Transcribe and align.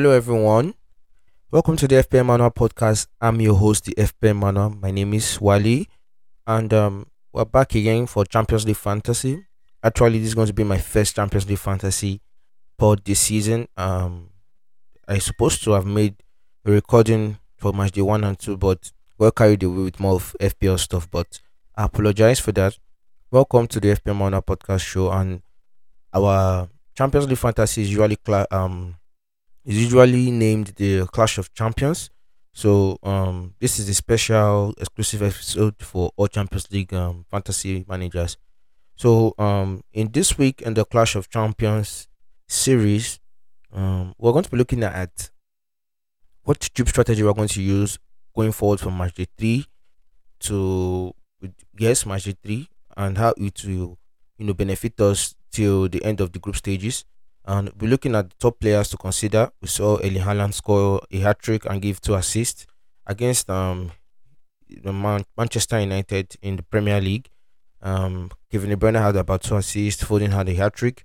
Hello, 0.00 0.12
everyone. 0.12 0.72
Welcome 1.50 1.76
to 1.76 1.86
the 1.86 1.96
FPL 1.96 2.24
Manual 2.24 2.52
podcast. 2.52 3.06
I'm 3.20 3.38
your 3.38 3.54
host, 3.54 3.84
the 3.84 3.94
FPL 3.96 4.34
Manual. 4.34 4.70
My 4.70 4.90
name 4.90 5.12
is 5.12 5.38
Wale, 5.38 5.84
and 6.46 6.72
um, 6.72 7.06
we're 7.34 7.44
back 7.44 7.74
again 7.74 8.06
for 8.06 8.24
Champions 8.24 8.66
League 8.66 8.78
Fantasy. 8.78 9.44
Actually, 9.84 10.20
this 10.20 10.28
is 10.28 10.34
going 10.34 10.46
to 10.46 10.54
be 10.54 10.64
my 10.64 10.78
first 10.78 11.16
Champions 11.16 11.46
League 11.46 11.58
Fantasy 11.58 12.22
pod 12.78 13.04
this 13.04 13.20
season. 13.20 13.68
Um, 13.76 14.30
I 15.06 15.18
supposed 15.18 15.62
to 15.64 15.72
have 15.72 15.84
made 15.84 16.14
a 16.64 16.70
recording 16.70 17.36
for 17.58 17.74
match 17.74 17.92
day 17.92 18.00
one 18.00 18.24
and 18.24 18.38
two, 18.38 18.56
but 18.56 18.90
we're 19.18 19.30
carried 19.30 19.62
away 19.62 19.82
with 19.82 20.00
more 20.00 20.14
of 20.14 20.34
FPL 20.40 20.78
stuff. 20.78 21.10
But 21.10 21.40
I 21.76 21.84
apologize 21.84 22.40
for 22.40 22.52
that. 22.52 22.78
Welcome 23.30 23.66
to 23.66 23.78
the 23.78 23.88
FPL 23.88 24.16
Manual 24.16 24.40
podcast 24.40 24.80
show, 24.80 25.10
and 25.10 25.42
our 26.14 26.70
Champions 26.96 27.28
League 27.28 27.36
Fantasy 27.36 27.82
is 27.82 27.90
usually 27.90 28.16
cla- 28.16 28.46
um 28.50 28.96
is 29.64 29.82
usually 29.82 30.30
named 30.30 30.68
the 30.76 31.06
Clash 31.06 31.38
of 31.38 31.52
Champions. 31.54 32.10
So 32.52 32.98
um, 33.02 33.54
this 33.60 33.78
is 33.78 33.88
a 33.88 33.94
special 33.94 34.74
exclusive 34.78 35.22
episode 35.22 35.76
for 35.80 36.10
all 36.16 36.28
Champions 36.28 36.70
League 36.72 36.92
um, 36.92 37.24
fantasy 37.30 37.84
managers. 37.88 38.36
So 38.96 39.34
um, 39.38 39.82
in 39.92 40.10
this 40.12 40.36
week 40.38 40.62
in 40.62 40.74
the 40.74 40.84
Clash 40.84 41.16
of 41.16 41.30
Champions 41.30 42.08
series, 42.48 43.20
um, 43.72 44.14
we're 44.18 44.32
going 44.32 44.44
to 44.44 44.50
be 44.50 44.56
looking 44.56 44.82
at 44.82 45.30
what 46.44 46.60
chip 46.74 46.88
strategy 46.88 47.22
we're 47.22 47.32
going 47.34 47.48
to 47.48 47.62
use 47.62 47.98
going 48.34 48.52
forward 48.52 48.80
from 48.80 48.96
match 48.96 49.14
day 49.14 49.26
three 49.38 49.66
to 50.40 51.12
yes 51.78 52.06
match 52.06 52.24
day 52.24 52.36
three 52.42 52.68
and 52.96 53.18
how 53.18 53.32
it 53.36 53.62
will 53.64 53.98
you 54.38 54.46
know 54.46 54.54
benefit 54.54 55.00
us 55.00 55.34
till 55.52 55.88
the 55.88 56.02
end 56.04 56.20
of 56.20 56.32
the 56.32 56.38
group 56.38 56.56
stages. 56.56 57.04
And 57.44 57.70
we're 57.80 57.88
looking 57.88 58.14
at 58.14 58.30
the 58.30 58.36
top 58.38 58.60
players 58.60 58.88
to 58.90 58.96
consider. 58.96 59.50
We 59.60 59.68
saw 59.68 59.98
Eli 60.04 60.20
Haaland 60.20 60.54
score 60.54 61.00
a 61.10 61.18
hat 61.18 61.38
trick 61.40 61.64
and 61.64 61.80
give 61.82 62.00
two 62.00 62.14
assists 62.14 62.66
against 63.06 63.50
um 63.50 63.92
the 64.68 64.92
Man- 64.92 65.24
Manchester 65.36 65.80
United 65.80 66.36
in 66.42 66.56
the 66.56 66.62
Premier 66.62 67.00
League. 67.00 67.28
Um, 67.82 68.30
Kevin 68.50 68.70
De 68.70 68.76
Bruyne 68.76 69.00
had 69.00 69.16
about 69.16 69.42
two 69.42 69.56
assists. 69.56 70.04
Foden 70.04 70.30
had 70.32 70.48
a 70.48 70.54
hat 70.54 70.74
trick. 70.74 71.04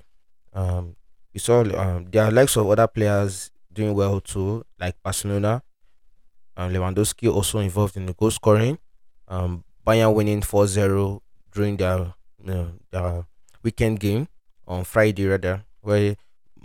Um, 0.54 0.96
we 1.34 1.40
saw 1.40 1.62
um, 1.62 2.06
there 2.12 2.26
are 2.26 2.32
likes 2.32 2.56
of 2.58 2.70
other 2.70 2.88
players 2.88 3.52
doing 3.74 3.94
well 3.94 4.20
too, 4.22 4.66
like 4.80 4.96
Barcelona. 5.04 5.64
Um, 6.58 6.72
Lewandowski 6.72 7.32
also 7.34 7.60
involved 7.60 7.98
in 7.98 8.06
the 8.06 8.14
goal 8.14 8.32
scoring. 8.32 8.78
Um, 9.28 9.64
Bayern 9.86 10.14
winning 10.14 10.42
4-0 10.42 11.20
during 11.52 11.78
their 11.78 12.14
you 12.40 12.46
know, 12.46 12.72
their 12.92 13.26
weekend 13.64 14.00
game 14.00 14.28
on 14.68 14.84
Friday 14.84 15.26
rather, 15.26 15.64
where 15.82 16.16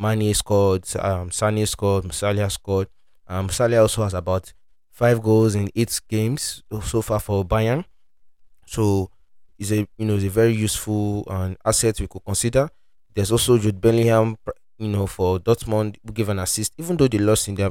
Mane 0.00 0.32
scored, 0.34 0.84
um, 0.98 1.30
Sane 1.30 1.66
scored, 1.66 2.12
Salah 2.14 2.48
scored. 2.48 2.88
Um, 3.28 3.48
Salah 3.50 3.82
also 3.82 4.02
has 4.02 4.14
about 4.14 4.52
five 4.90 5.22
goals 5.22 5.54
in 5.54 5.68
eight 5.76 6.00
games 6.08 6.62
so 6.82 7.02
far 7.02 7.20
for 7.20 7.44
Bayern. 7.44 7.84
So 8.66 9.10
is 9.58 9.72
a 9.72 9.86
you 9.98 10.06
know 10.06 10.14
a 10.14 10.28
very 10.28 10.54
useful 10.54 11.24
um, 11.28 11.56
asset 11.64 12.00
we 12.00 12.06
could 12.06 12.24
consider. 12.24 12.70
There's 13.14 13.30
also 13.30 13.58
Jude 13.58 13.80
Bellingham, 13.80 14.36
you 14.78 14.88
know, 14.88 15.06
for 15.06 15.38
Dortmund 15.38 15.96
who 16.04 16.12
gave 16.12 16.28
an 16.30 16.38
assist, 16.38 16.72
even 16.78 16.96
though 16.96 17.08
they 17.08 17.18
lost 17.18 17.48
in 17.48 17.54
their 17.56 17.70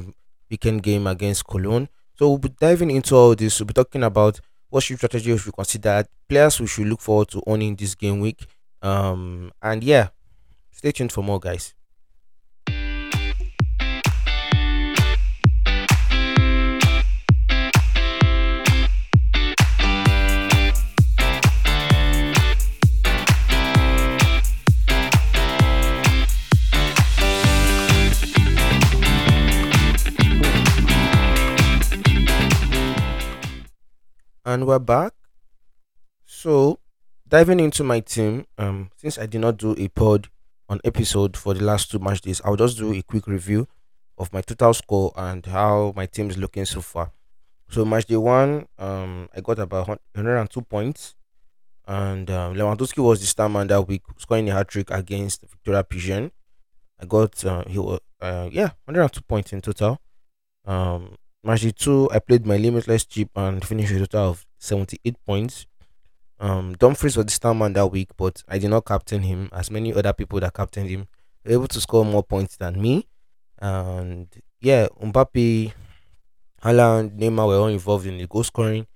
weekend 0.50 0.82
game 0.82 1.06
against 1.06 1.46
Cologne. 1.46 1.88
So 2.16 2.28
we'll 2.28 2.38
be 2.38 2.50
diving 2.50 2.90
into 2.90 3.16
all 3.16 3.34
this. 3.34 3.58
We'll 3.58 3.66
be 3.66 3.74
talking 3.74 4.04
about 4.04 4.38
what 4.68 4.84
should 4.84 4.98
strategy 4.98 5.32
we 5.32 5.38
should 5.38 5.54
consider, 5.54 6.04
players 6.28 6.60
we 6.60 6.66
should 6.68 6.86
look 6.86 7.00
forward 7.00 7.28
to 7.28 7.42
owning 7.46 7.74
this 7.74 7.94
game 7.94 8.20
week. 8.20 8.46
Um, 8.82 9.50
and 9.60 9.82
yeah, 9.82 10.08
stay 10.70 10.92
tuned 10.92 11.12
for 11.12 11.24
more, 11.24 11.40
guys. 11.40 11.74
And 34.50 34.66
we're 34.66 34.80
back. 34.80 35.12
So, 36.24 36.80
diving 37.28 37.60
into 37.60 37.84
my 37.84 38.00
team, 38.00 38.46
um, 38.58 38.90
since 38.96 39.16
I 39.16 39.26
did 39.26 39.40
not 39.40 39.58
do 39.58 39.76
a 39.78 39.86
pod 39.86 40.28
on 40.68 40.80
episode 40.84 41.36
for 41.36 41.54
the 41.54 41.62
last 41.62 41.88
two 41.88 42.00
match 42.00 42.22
days, 42.22 42.40
I'll 42.44 42.56
just 42.56 42.76
do 42.76 42.92
a 42.92 43.00
quick 43.02 43.28
review 43.28 43.68
of 44.18 44.32
my 44.32 44.40
total 44.40 44.74
score 44.74 45.12
and 45.14 45.46
how 45.46 45.92
my 45.94 46.06
team 46.06 46.30
is 46.30 46.36
looking 46.36 46.64
so 46.64 46.80
far. 46.80 47.12
So, 47.68 47.84
match 47.84 48.06
day 48.06 48.16
one, 48.16 48.66
um, 48.76 49.28
I 49.36 49.40
got 49.40 49.60
about 49.60 49.86
102 49.86 50.62
points, 50.62 51.14
and 51.86 52.28
um, 52.28 52.54
Lewandowski 52.56 53.04
was 53.04 53.20
the 53.20 53.26
star 53.26 53.48
man 53.48 53.68
that 53.68 53.86
week, 53.86 54.02
scoring 54.18 54.50
a 54.50 54.54
hat 54.54 54.66
trick 54.66 54.90
against 54.90 55.42
Victoria 55.42 55.84
Pigeon. 55.84 56.32
I 57.00 57.06
got 57.06 57.44
uh, 57.44 57.62
he 57.68 57.78
was 57.78 58.00
uh, 58.20 58.48
yeah 58.50 58.70
102 58.86 59.22
points 59.22 59.52
in 59.52 59.60
total. 59.60 60.00
Um, 60.64 61.14
Match 61.42 61.64
2, 61.74 62.10
I 62.12 62.18
played 62.18 62.44
my 62.44 62.58
limitless 62.58 63.06
chip 63.06 63.30
and 63.34 63.64
finished 63.64 63.92
with 63.92 64.02
a 64.02 64.06
total 64.06 64.30
of 64.30 64.46
78 64.58 65.16
points. 65.24 65.66
Um, 66.38 66.74
Dumfries 66.74 67.16
was 67.16 67.26
the 67.26 67.32
star 67.32 67.54
man 67.54 67.72
that 67.74 67.86
week, 67.86 68.10
but 68.18 68.42
I 68.46 68.58
did 68.58 68.68
not 68.68 68.84
captain 68.84 69.22
him 69.22 69.48
as 69.52 69.70
many 69.70 69.92
other 69.94 70.12
people 70.12 70.38
that 70.40 70.52
captained 70.52 70.90
him 70.90 71.08
were 71.44 71.52
able 71.52 71.68
to 71.68 71.80
score 71.80 72.04
more 72.04 72.22
points 72.22 72.56
than 72.56 72.80
me. 72.80 73.06
And 73.58 74.28
yeah, 74.60 74.88
Mbappe, 75.02 75.72
Haaland, 76.62 77.18
Neymar 77.18 77.46
were 77.46 77.56
all 77.56 77.66
involved 77.68 78.06
in 78.06 78.18
the 78.18 78.26
goal 78.26 78.44
scoring. 78.44 78.86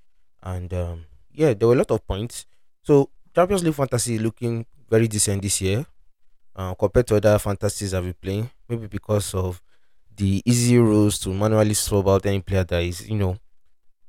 And 0.42 0.72
um, 0.74 1.06
yeah, 1.32 1.54
there 1.54 1.68
were 1.68 1.74
a 1.74 1.78
lot 1.78 1.90
of 1.90 2.06
points. 2.06 2.44
So 2.82 3.08
Champions 3.34 3.64
League 3.64 3.74
fantasy 3.74 4.18
looking 4.18 4.66
very 4.90 5.08
decent 5.08 5.40
this 5.40 5.62
year 5.62 5.86
uh, 6.56 6.74
compared 6.74 7.06
to 7.06 7.16
other 7.16 7.38
fantasies 7.38 7.94
I've 7.94 8.04
been 8.04 8.14
playing. 8.20 8.50
Maybe 8.68 8.86
because 8.86 9.32
of 9.32 9.62
the 10.16 10.42
easy 10.44 10.78
rules 10.78 11.18
to 11.20 11.30
manually 11.30 11.74
swap 11.74 12.08
out 12.08 12.26
any 12.26 12.40
player 12.40 12.64
that 12.64 12.82
is, 12.82 13.08
you 13.08 13.16
know, 13.16 13.36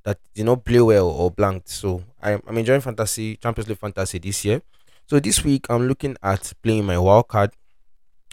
that 0.04 0.20
did 0.34 0.46
not 0.46 0.64
play 0.64 0.80
well 0.80 1.08
or 1.08 1.32
blanked. 1.32 1.70
So 1.70 2.04
I'm, 2.22 2.42
I'm 2.48 2.58
enjoying 2.58 2.82
fantasy, 2.82 3.38
Champions 3.38 3.70
League 3.70 3.80
fantasy 3.80 4.20
this 4.20 4.46
year. 4.46 4.62
So 5.08 5.20
this 5.20 5.44
week 5.44 5.68
I'm 5.70 5.88
looking 5.88 6.16
at 6.22 6.54
playing 6.62 6.86
my 6.86 6.98
wild 6.98 7.28
card. 7.28 7.52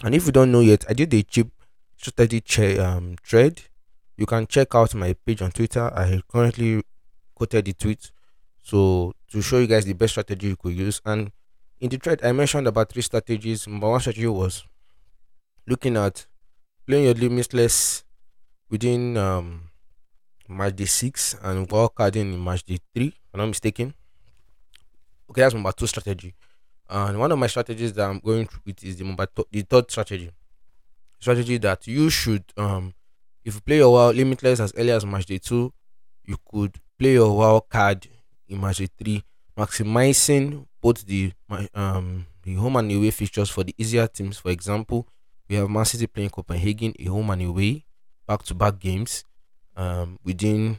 And 0.03 0.13
if 0.15 0.25
you 0.25 0.31
don't 0.31 0.51
know 0.51 0.59
yet, 0.59 0.85
I 0.89 0.93
did 0.93 1.13
a 1.13 1.23
chip 1.23 1.49
strategy 1.97 2.79
um, 2.79 3.15
trade. 3.23 3.61
You 4.17 4.25
can 4.25 4.45
check 4.47 4.75
out 4.75 4.93
my 4.93 5.13
page 5.25 5.41
on 5.41 5.51
Twitter. 5.51 5.91
I 5.95 6.21
currently 6.27 6.83
quoted 7.33 7.65
the 7.65 7.73
tweet. 7.73 8.11
So 8.61 9.13
to 9.31 9.41
show 9.41 9.57
you 9.57 9.67
guys 9.67 9.85
the 9.85 9.93
best 9.93 10.13
strategy 10.13 10.47
you 10.47 10.55
could 10.55 10.73
use. 10.73 11.01
And 11.05 11.31
in 11.79 11.89
the 11.89 11.97
trade, 11.97 12.23
I 12.23 12.31
mentioned 12.31 12.67
about 12.67 12.91
three 12.91 13.01
strategies. 13.01 13.67
My 13.67 13.87
one 13.87 13.99
strategy 13.99 14.27
was 14.27 14.63
looking 15.67 15.97
at 15.97 16.25
playing 16.87 17.05
your 17.05 17.13
limitless 17.13 18.03
within 18.69 19.17
um 19.17 19.69
match 20.49 20.75
day 20.75 20.85
six 20.85 21.35
and 21.43 21.69
wild 21.71 21.95
carding 21.95 22.33
in 22.33 22.43
match 22.43 22.63
day 22.65 22.79
three, 22.93 23.07
if 23.07 23.29
I'm 23.33 23.39
not 23.39 23.47
mistaken. 23.47 23.93
Okay, 25.29 25.41
that's 25.41 25.53
number 25.53 25.71
two 25.71 25.87
strategy. 25.87 26.33
And 26.89 27.19
one 27.19 27.31
of 27.31 27.39
my 27.39 27.47
strategies 27.47 27.93
that 27.93 28.09
I'm 28.09 28.19
going 28.19 28.47
with 28.65 28.83
is 28.83 28.97
the 28.97 29.05
number 29.05 29.25
th- 29.25 29.47
the 29.51 29.61
third 29.61 29.89
strategy. 29.91 30.31
Strategy 31.19 31.57
that 31.59 31.87
you 31.87 32.09
should 32.09 32.43
um 32.57 32.93
if 33.45 33.55
you 33.55 33.61
play 33.61 33.77
your 33.77 33.93
wild 33.93 34.15
limitless 34.15 34.59
as 34.59 34.73
early 34.77 34.91
as 34.91 35.05
match 35.05 35.25
day 35.25 35.37
two, 35.37 35.73
you 36.25 36.37
could 36.51 36.79
play 36.99 37.13
your 37.13 37.35
wild 37.37 37.69
card 37.69 38.07
in 38.47 38.61
match 38.61 38.77
day 38.77 38.89
three, 38.97 39.23
maximizing 39.57 40.65
both 40.81 41.05
the 41.05 41.31
um 41.73 42.25
the 42.43 42.55
home 42.55 42.75
and 42.75 42.91
away 42.91 43.11
fixtures 43.11 43.49
for 43.49 43.63
the 43.63 43.73
easier 43.77 44.07
teams. 44.07 44.37
For 44.37 44.51
example, 44.51 45.07
we 45.49 45.55
have 45.55 45.69
Man 45.69 45.85
City 45.85 46.07
playing 46.07 46.29
Copenhagen, 46.29 46.93
a 46.99 47.05
home 47.05 47.29
and 47.29 47.41
away, 47.41 47.85
back 48.27 48.43
to 48.43 48.53
back 48.53 48.79
games 48.79 49.23
um, 49.75 50.17
within 50.23 50.77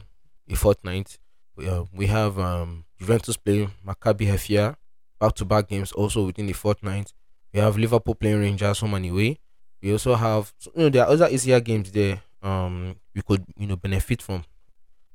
a 0.49 0.55
fortnight. 0.55 1.17
We, 1.55 1.69
uh, 1.69 1.83
we 1.93 2.07
have 2.07 2.37
um, 2.39 2.85
Juventus 2.99 3.37
playing 3.37 3.71
Maccabi 3.85 4.27
Haifa, 4.27 4.75
back 5.19 5.33
to 5.35 5.45
back 5.45 5.67
games 5.69 5.91
also 5.91 6.25
within 6.25 6.49
a 6.49 6.53
fortnight. 6.53 7.13
We 7.53 7.59
have 7.59 7.77
Liverpool 7.77 8.15
playing 8.15 8.39
Rangers 8.41 8.79
home 8.79 8.95
and 8.95 9.05
away. 9.05 9.39
We 9.81 9.91
also 9.91 10.15
have, 10.15 10.53
you 10.75 10.83
know, 10.83 10.89
there 10.89 11.03
are 11.05 11.11
other 11.11 11.29
easier 11.29 11.59
games 11.59 11.91
there. 11.91 12.21
Um, 12.41 12.95
we 13.13 13.21
could, 13.21 13.45
you 13.57 13.67
know, 13.67 13.75
benefit 13.75 14.21
from. 14.21 14.43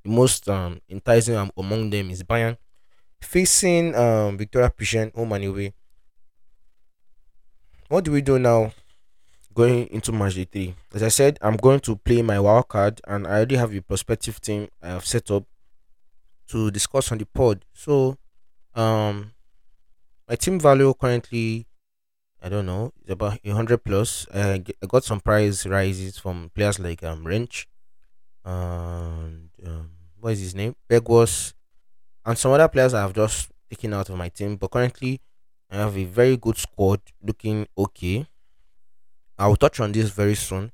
The 0.04 0.10
most 0.10 0.48
um 0.48 0.80
enticing 0.88 1.36
among 1.56 1.90
them 1.90 2.10
is 2.10 2.22
Bayern 2.22 2.56
facing 3.20 3.94
um 3.96 4.38
Victoria 4.38 4.70
Pigeon 4.70 5.12
home 5.14 5.32
and 5.32 5.44
away. 5.44 5.74
What 7.88 8.04
do 8.04 8.12
we 8.12 8.22
do 8.22 8.38
now? 8.38 8.72
Going 9.52 9.88
into 9.88 10.12
match 10.12 10.34
day 10.36 10.44
three. 10.44 10.74
As 10.94 11.02
I 11.02 11.08
said, 11.08 11.38
I'm 11.42 11.56
going 11.56 11.80
to 11.80 11.96
play 11.96 12.22
my 12.22 12.38
wild 12.38 12.68
card, 12.68 13.00
and 13.06 13.26
I 13.26 13.30
already 13.30 13.56
have 13.56 13.74
a 13.74 13.80
prospective 13.82 14.40
team 14.40 14.68
I 14.82 14.88
have 14.88 15.04
set 15.04 15.30
up 15.30 15.44
to 16.48 16.70
discuss 16.70 17.10
on 17.12 17.18
the 17.18 17.26
pod. 17.26 17.64
So, 17.74 18.16
um, 18.74 19.32
my 20.28 20.36
team 20.36 20.60
value 20.60 20.94
currently 20.94 21.66
I 22.42 22.48
don't 22.48 22.66
know. 22.66 22.92
It's 23.02 23.10
about 23.10 23.38
a 23.44 23.50
hundred 23.50 23.84
plus. 23.84 24.26
I, 24.32 24.62
I 24.82 24.86
got 24.88 25.04
some 25.04 25.20
price 25.20 25.66
rises 25.66 26.18
from 26.18 26.50
players 26.54 26.78
like 26.78 27.02
um 27.02 27.24
Rensch 27.24 27.66
and 28.44 29.50
um, 29.66 29.90
what 30.18 30.32
is 30.32 30.40
his 30.40 30.54
name? 30.54 30.74
Begwas 30.88 31.52
and 32.24 32.38
some 32.38 32.52
other 32.52 32.68
players 32.68 32.94
I 32.94 33.02
have 33.02 33.14
just 33.14 33.50
taken 33.68 33.92
out 33.92 34.08
of 34.08 34.16
my 34.16 34.28
team. 34.30 34.56
But 34.56 34.70
currently, 34.70 35.20
I 35.70 35.76
have 35.76 35.96
a 35.98 36.04
very 36.04 36.36
good 36.36 36.56
squad 36.56 37.00
looking 37.22 37.66
okay. 37.76 38.26
I 39.40 39.46
will 39.48 39.56
touch 39.56 39.80
on 39.80 39.92
this 39.92 40.10
very 40.10 40.34
soon. 40.34 40.70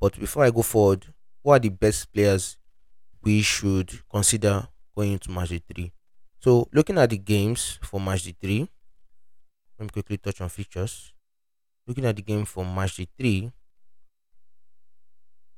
But 0.00 0.18
before 0.18 0.42
I 0.44 0.50
go 0.50 0.62
forward, 0.62 1.12
who 1.44 1.50
are 1.50 1.58
the 1.58 1.68
best 1.68 2.10
players 2.14 2.56
we 3.22 3.42
should 3.42 4.00
consider 4.10 4.68
going 4.96 5.12
into 5.12 5.30
match 5.30 5.50
day 5.50 5.60
three? 5.70 5.92
So, 6.40 6.66
looking 6.72 6.96
at 6.96 7.10
the 7.10 7.18
games 7.18 7.78
for 7.82 8.00
match 8.00 8.22
day 8.22 8.34
three, 8.40 8.68
let 9.78 9.84
me 9.84 9.90
quickly 9.90 10.16
touch 10.16 10.40
on 10.40 10.48
features. 10.48 11.12
Looking 11.86 12.06
at 12.06 12.16
the 12.16 12.22
game 12.22 12.46
for 12.46 12.64
match 12.64 12.96
day 12.96 13.06
three, 13.18 13.52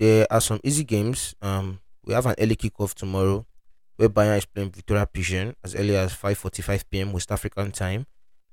there 0.01 0.27
are 0.29 0.41
some 0.41 0.59
easy 0.65 0.83
games. 0.83 1.37
Um, 1.41 1.79
we 2.05 2.13
have 2.13 2.27
an 2.27 2.35
early 2.41 2.57
kickoff 2.57 2.95
tomorrow 2.95 3.47
where 3.97 4.09
Bayern 4.09 4.39
is 4.39 4.47
playing 4.47 4.71
Victoria 4.73 5.07
Pigeon 5.07 5.55
as 5.63 5.77
early 5.77 5.97
as 5.97 6.13
5:45 6.13 6.85
p.m. 6.91 7.13
West 7.13 7.31
African 7.31 7.71
time. 7.71 8.07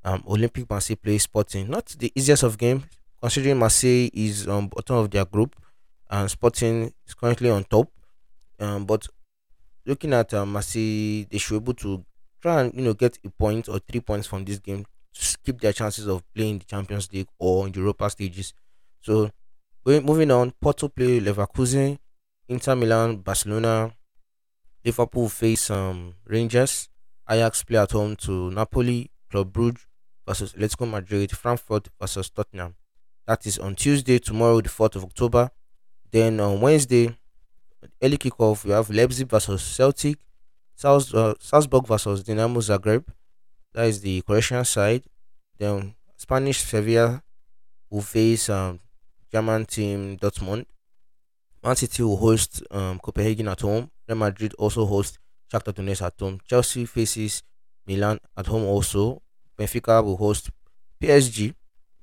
Um, 0.04 0.22
Olympique 0.28 0.70
Marseille 0.70 0.96
plays 0.96 1.24
Sporting. 1.24 1.68
Not 1.72 1.88
the 1.98 2.12
easiest 2.16 2.44
of 2.44 2.60
games, 2.60 2.84
considering 3.26 3.58
Marseille 3.58 4.08
is 4.14 4.48
on 4.48 4.68
bottom 4.68 4.98
of 4.98 5.10
their 5.10 5.26
group 5.26 5.56
and 6.12 6.30
Sporting 6.30 6.94
is 7.08 7.16
currently 7.16 7.50
on 7.50 7.64
top. 7.64 7.90
Um, 8.60 8.86
but 8.86 9.08
looking 9.84 10.14
at 10.14 10.32
um, 10.36 10.52
Marseille, 10.52 11.26
they 11.32 11.40
should 11.40 11.54
be 11.54 11.72
able 11.72 11.74
to 11.74 12.06
try 12.40 12.62
and 12.62 12.74
you 12.76 12.84
know 12.84 12.94
get 12.94 13.18
a 13.26 13.32
point 13.32 13.68
or 13.68 13.80
three 13.80 14.00
points 14.00 14.28
from 14.28 14.46
this 14.46 14.60
game 14.60 14.86
to 15.16 15.38
keep 15.44 15.60
their 15.60 15.74
chances 15.74 16.06
of 16.06 16.22
playing 16.36 16.60
the 16.60 16.66
Champions 16.66 17.12
League 17.12 17.28
or 17.40 17.66
in 17.66 17.74
Europa 17.74 18.12
stages. 18.12 18.54
So, 19.02 19.32
moving 19.84 20.30
on, 20.30 20.52
Porto 20.62 20.88
play 20.88 21.20
Leverkusen, 21.20 21.98
Inter 22.48 22.76
Milan, 22.76 23.18
Barcelona, 23.18 23.92
Liverpool 24.84 25.30
face 25.30 25.72
um, 25.72 26.14
Rangers. 26.28 26.90
Ajax 27.28 27.64
play 27.64 27.80
at 27.80 27.92
home 27.92 28.16
to 28.18 28.52
Napoli. 28.52 29.10
Club 29.32 29.52
Brugge 29.52 29.88
versus 30.28 30.54
Atletico 30.54 30.88
Madrid. 30.88 31.32
Frankfurt 31.32 31.88
versus 32.00 32.30
Tottenham. 32.30 32.76
That 33.28 33.46
is 33.46 33.58
on 33.58 33.76
Tuesday, 33.76 34.20
tomorrow, 34.20 34.62
the 34.62 34.70
4th 34.70 34.96
of 34.96 35.04
October. 35.04 35.50
Then 36.12 36.40
on 36.40 36.62
Wednesday, 36.62 37.18
early 38.02 38.18
kickoff, 38.18 38.64
we 38.64 38.72
have 38.72 38.90
Leipzig 38.90 39.28
versus 39.30 39.62
Celtic. 39.62 40.18
Salz, 40.78 41.14
uh, 41.14 41.34
Salzburg 41.40 41.88
versus 41.88 42.24
Dinamo 42.24 42.58
Zagreb. 42.62 43.06
That 43.74 43.88
is 43.88 44.02
the 44.02 44.22
Croatian 44.22 44.66
side. 44.66 45.04
Then 45.58 45.96
Spanish 46.18 46.60
Sevilla 46.64 47.24
will 47.90 48.02
face 48.02 48.50
um, 48.50 48.80
German 49.32 49.66
team 49.66 50.18
Dortmund. 50.18 50.66
Man 51.64 51.76
City 51.76 52.04
will 52.04 52.18
host 52.18 52.62
um, 52.72 53.00
Copenhagen 53.00 53.48
at 53.48 53.62
home. 53.62 53.90
Real 54.08 54.18
Madrid 54.18 54.54
also 54.60 54.86
host 54.86 55.18
Shakhtar 55.52 55.74
Donetsk 55.74 56.06
at 56.06 56.14
home. 56.20 56.40
Chelsea 56.48 56.86
faces 56.86 57.44
Milan 57.88 58.20
at 58.38 58.46
home 58.48 58.64
also. 58.66 59.22
Benfica 59.58 60.04
will 60.04 60.18
host 60.18 60.52
PSG, 61.02 61.54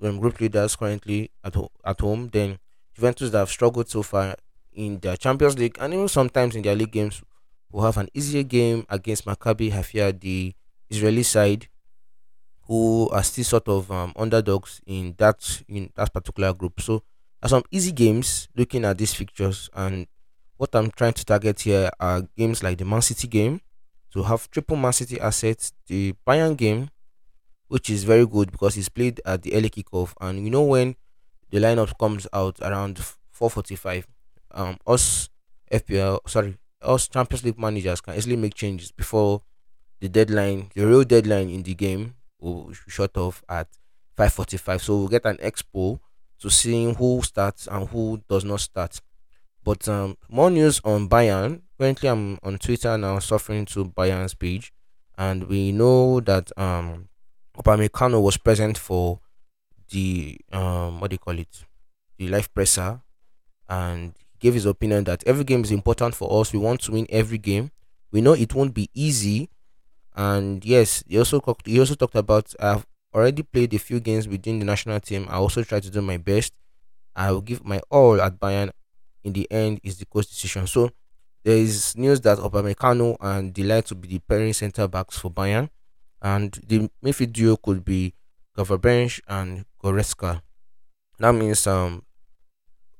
um, 0.03 0.19
group 0.21 0.41
leaders 0.41 0.77
currently 0.77 1.31
at, 1.45 1.55
ho- 1.55 1.71
at 1.85 2.01
home. 2.01 2.29
Then 2.33 2.59
Juventus 2.95 3.31
that 3.31 3.39
have 3.39 3.51
struggled 3.51 3.89
so 3.89 4.03
far 4.03 4.37
in 4.73 4.99
their 5.01 5.17
Champions 5.17 5.59
League 5.59 5.77
and 5.81 5.93
even 5.95 6.09
sometimes 6.09 6.55
in 6.57 6.63
their 6.63 6.75
league 6.75 6.93
games 6.93 7.23
will 7.71 7.83
have 7.83 7.97
an 7.97 8.09
easier 8.15 8.43
game 8.43 8.87
against 8.89 9.25
Maccabi 9.25 9.71
Haifa, 9.71 10.13
the 10.21 10.55
Israeli 10.91 11.23
side, 11.23 11.69
who 12.67 13.09
are 13.11 13.23
still 13.23 13.45
sort 13.45 13.69
of 13.69 13.91
um, 13.91 14.13
underdogs 14.17 14.81
in 14.87 15.15
that 15.19 15.63
in 15.69 15.91
that 15.97 16.13
particular 16.13 16.53
group. 16.53 16.81
So 16.81 17.03
are 17.43 17.49
some 17.49 17.65
easy 17.71 17.93
games 17.93 18.49
looking 18.57 18.85
at 18.85 18.99
these 18.99 19.15
fixtures 19.15 19.69
and 19.75 20.07
what 20.57 20.75
I'm 20.75 20.91
trying 20.93 21.15
to 21.15 21.25
target 21.25 21.61
here 21.63 21.91
are 21.99 22.23
games 22.37 22.63
like 22.63 22.79
the 22.79 22.85
Man 22.85 23.03
City 23.03 23.27
game 23.27 23.61
to 24.13 24.23
have 24.23 24.49
triple 24.51 24.77
Man 24.77 24.93
City 24.93 25.19
assets, 25.19 25.73
the 25.89 26.15
Bayern 26.27 26.57
game, 26.57 26.89
which 27.73 27.89
is 27.89 28.05
very 28.05 28.27
good 28.27 28.53
because 28.53 28.77
it's 28.77 28.91
played 28.91 29.19
at 29.25 29.41
the 29.41 29.55
early 29.55 29.71
kickoff, 29.71 30.13
and 30.21 30.45
you 30.45 30.51
know 30.51 30.63
when 30.63 30.95
the 31.51 31.59
lineup 31.59 31.99
comes 31.99 32.27
out 32.31 32.61
around 32.61 32.99
4:45, 33.31 34.05
um, 34.51 34.77
us 34.87 35.31
FPL, 35.71 36.21
sorry, 36.27 36.59
us 36.83 37.09
Champions 37.09 37.45
League 37.47 37.59
managers 37.59 38.03
can 38.03 38.15
easily 38.15 38.37
make 38.37 38.53
changes 38.53 38.93
before 38.93 39.41
the 40.01 40.09
deadline, 40.11 40.71
the 40.75 40.87
real 40.87 41.03
deadline 41.03 41.49
in 41.49 41.63
the 41.63 41.75
game 41.75 42.15
will 42.39 42.75
shut 42.89 43.17
off 43.17 43.43
at 43.49 43.69
5:45. 44.19 44.83
So 44.83 44.99
we'll 44.99 45.09
get 45.09 45.25
an 45.25 45.39
expo 45.39 45.99
to 46.41 46.51
seeing 46.51 46.95
who 46.97 47.23
starts 47.23 47.67
and 47.69 47.89
who 47.89 48.21
does 48.29 48.45
not 48.45 48.61
start. 48.61 49.01
But 49.65 49.89
um, 49.89 50.19
more 50.29 50.51
news 50.51 50.79
on 50.85 51.09
Bayern. 51.09 51.63
Currently, 51.81 52.09
I'm 52.11 52.39
on 52.43 52.59
Twitter 52.59 52.99
now, 52.99 53.19
suffering 53.21 53.65
to 53.67 53.87
Bayern's 53.87 54.35
page, 54.35 54.75
and 55.17 55.45
we 55.45 55.73
know 55.73 56.21
that 56.21 56.53
um, 56.59 57.09
Upamecano 57.57 58.23
was 58.23 58.37
present 58.37 58.79
for 58.79 59.21
the 59.91 60.39
um, 60.53 61.01
what 61.01 61.11
do 61.11 61.15
you 61.15 61.19
call 61.19 61.39
it, 61.39 61.65
the 62.19 62.29
live 62.29 62.53
presser, 62.55 63.01
and 63.69 64.15
gave 64.39 64.55
his 64.55 64.67
opinion 64.67 65.05
that 65.05 65.23
every 65.27 65.45
game 65.45 65.63
is 65.63 65.71
important 65.71 66.15
for 66.15 66.41
us. 66.41 66.53
We 66.53 66.59
want 66.59 66.81
to 66.83 66.93
win 66.93 67.07
every 67.11 67.39
game. 67.39 67.71
We 68.11 68.21
know 68.21 68.33
it 68.33 68.55
won't 68.55 68.75
be 68.75 68.89
easy, 68.95 69.51
and 70.15 70.65
yes, 70.65 71.03
he 71.07 71.19
also 71.19 71.41
talked, 71.41 71.67
he 71.67 71.79
also 71.79 71.95
talked 71.95 72.15
about 72.15 72.55
I've 72.61 72.87
already 73.15 73.43
played 73.43 73.75
a 73.75 73.79
few 73.79 74.01
games 74.01 74.27
within 74.27 74.59
the 74.59 74.65
national 74.65 75.01
team. 75.01 75.27
I 75.29 75.37
also 75.37 75.63
try 75.63 75.81
to 75.81 75.91
do 75.91 76.01
my 76.01 76.17
best. 76.17 76.53
I 77.15 77.31
will 77.31 77.43
give 77.43 77.65
my 77.65 77.81
all 77.91 78.21
at 78.21 78.41
Bayern. 78.41 78.71
In 79.25 79.33
the 79.35 79.51
end, 79.53 79.81
is 79.85 79.99
the 79.99 80.05
coach 80.07 80.27
decision. 80.29 80.67
So 80.67 80.91
there 81.45 81.57
is 81.57 81.97
news 81.97 82.21
that 82.23 82.39
Upamecano 82.39 83.17
and 83.21 83.53
de 83.55 83.63
Ligt 83.63 83.87
to 83.87 83.95
be 83.95 84.09
the 84.09 84.19
pairing 84.19 84.53
centre 84.53 84.89
backs 84.89 85.19
for 85.19 85.31
Bayern, 85.31 85.69
and 86.23 86.53
the 86.69 86.91
midfield 87.05 87.33
duo 87.35 87.57
could 87.57 87.85
be 87.85 88.15
Gravenberch 88.57 89.21
and 89.29 89.67
Goretzka. 89.83 90.43
That 91.19 91.33
means 91.35 91.67
um 91.67 92.05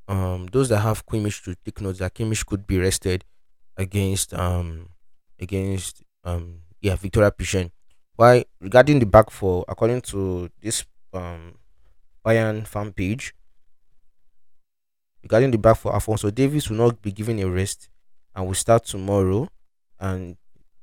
um 0.09 0.47
those 0.53 0.69
that 0.69 0.81
have 0.81 1.07
Kimmich 1.07 1.43
to 1.45 1.55
take 1.65 1.81
notes 1.81 1.99
that 2.01 2.15
Kimmich 2.15 2.47
could 2.47 2.67
be 2.67 2.79
rested 2.79 3.25
against 3.77 4.35
um 4.35 4.89
against 5.41 6.03
um 6.25 6.63
yeah 6.81 6.97
Victoria 6.97 7.31
Pichen. 7.31 7.71
Why 8.17 8.45
regarding 8.61 8.99
the 8.99 9.07
back 9.07 9.31
four, 9.31 9.65
according 9.69 10.03
to 10.13 10.51
this 10.61 10.85
um 11.13 11.55
Bayern 12.27 12.67
fan 12.67 12.93
page, 12.93 13.35
regarding 15.23 15.51
the 15.51 15.59
back 15.59 15.77
four, 15.77 15.93
Alphonso 15.95 16.31
Davies 16.31 16.69
will 16.69 16.77
not 16.77 17.01
be 17.03 17.13
given 17.13 17.39
a 17.41 17.49
rest 17.49 17.89
and 18.35 18.47
will 18.47 18.55
start 18.55 18.85
tomorrow. 18.85 19.49
And 20.01 20.37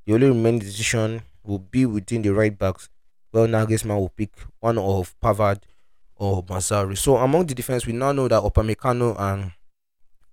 the 0.06 0.14
only 0.14 0.28
remaining 0.28 0.60
decision 0.60 1.22
will 1.44 1.60
be 1.60 1.86
within 1.86 2.22
the 2.22 2.30
right 2.30 2.58
backs. 2.58 2.90
Well, 3.32 3.48
Nagelsmann 3.48 3.98
will 3.98 4.10
pick 4.10 4.32
one 4.60 4.78
of 4.78 5.16
Pavard 5.20 5.62
or 6.16 6.44
Mazraoui. 6.44 6.98
So 6.98 7.18
among 7.18 7.46
the 7.48 7.56
defense, 7.56 7.86
we 7.86 7.94
now 7.94 8.12
know 8.12 8.28
that 8.28 8.42
Upamecano 8.42 9.16
and 9.20 9.52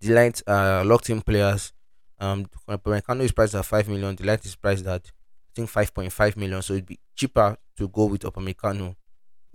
de 0.01 0.09
Ligt 0.09 0.43
are 0.47 0.85
locked 0.85 1.11
in 1.11 1.21
players. 1.23 1.73
Um, 2.19 2.47
Upamecano 2.69 3.21
is 3.23 3.33
priced 3.33 3.55
at 3.55 3.65
five 3.67 3.89
million. 3.89 4.15
de 4.15 4.25
Ligt 4.25 4.45
is 4.47 4.57
priced 4.57 4.87
at 4.87 5.03
I 5.07 5.51
think 5.55 5.69
five 5.69 5.93
point 5.93 6.13
five 6.13 6.37
million. 6.37 6.63
So 6.63 6.75
it'd 6.75 6.87
be 6.87 6.99
cheaper 7.15 7.57
to 7.77 7.89
go 7.89 8.07
with 8.07 8.23
Upamecano 8.23 8.97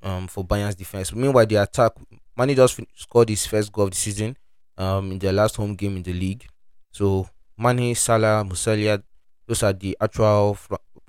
um 0.04 0.28
for 0.28 0.44
Bayern's 0.44 0.76
defense. 0.76 1.14
Meanwhile, 1.14 1.48
the 1.48 1.56
attack, 1.56 1.94
Mane 2.38 2.56
just 2.56 2.80
scored 2.96 3.30
his 3.30 3.46
first 3.46 3.72
goal 3.72 3.86
of 3.86 3.92
the 3.92 3.98
season 3.98 4.38
um 4.78 5.12
in 5.12 5.20
their 5.20 5.34
last 5.34 5.56
home 5.58 5.76
game 5.76 5.98
in 5.98 6.04
the 6.04 6.14
league. 6.14 6.48
So 6.92 7.28
Mane, 7.58 7.96
Salah, 7.96 8.44
Musiala, 8.44 9.04
those 9.48 9.64
are 9.64 9.74
the 9.74 9.98
actual 10.00 10.58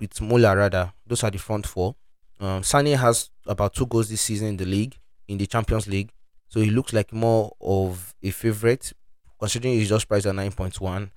with 0.03 0.21
Muller 0.21 0.57
rather. 0.57 0.93
Those 1.07 1.25
are 1.25 1.31
the 1.31 1.39
front 1.39 1.67
four. 1.67 1.95
Um, 2.41 2.63
Sane 2.63 2.99
has 2.99 3.31
about 3.47 3.75
two 3.75 3.87
goals 3.87 4.09
this 4.11 4.21
season 4.21 4.49
in 4.49 4.57
the 4.57 4.65
league 4.65 4.97
in 5.29 5.39
the 5.39 5.47
Champions 5.47 5.87
League, 5.87 6.11
so 6.49 6.61
he 6.61 6.71
looks 6.71 6.93
like 6.93 7.13
more 7.13 7.53
of 7.61 8.15
a 8.23 8.31
favorite 8.31 8.93
considering 9.39 9.75
he's 9.75 9.89
just 9.89 10.09
priced 10.09 10.27
at 10.27 10.35
nine 10.35 10.53
point 10.53 10.81
one, 10.81 11.11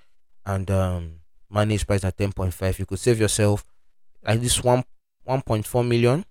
and 0.45 0.69
um, 0.71 1.19
Mane 1.49 1.71
is 1.71 1.83
priced 1.83 2.05
at 2.05 2.17
ten 2.17 2.31
point 2.31 2.53
five. 2.53 2.77
You 2.79 2.85
could 2.85 2.99
save 2.99 3.19
yourself 3.19 3.65
at 4.23 4.39
least 4.39 4.63
one 4.63 4.83
one 5.23 5.41
point 5.41 5.65
four 5.65 5.83
million 5.83 6.23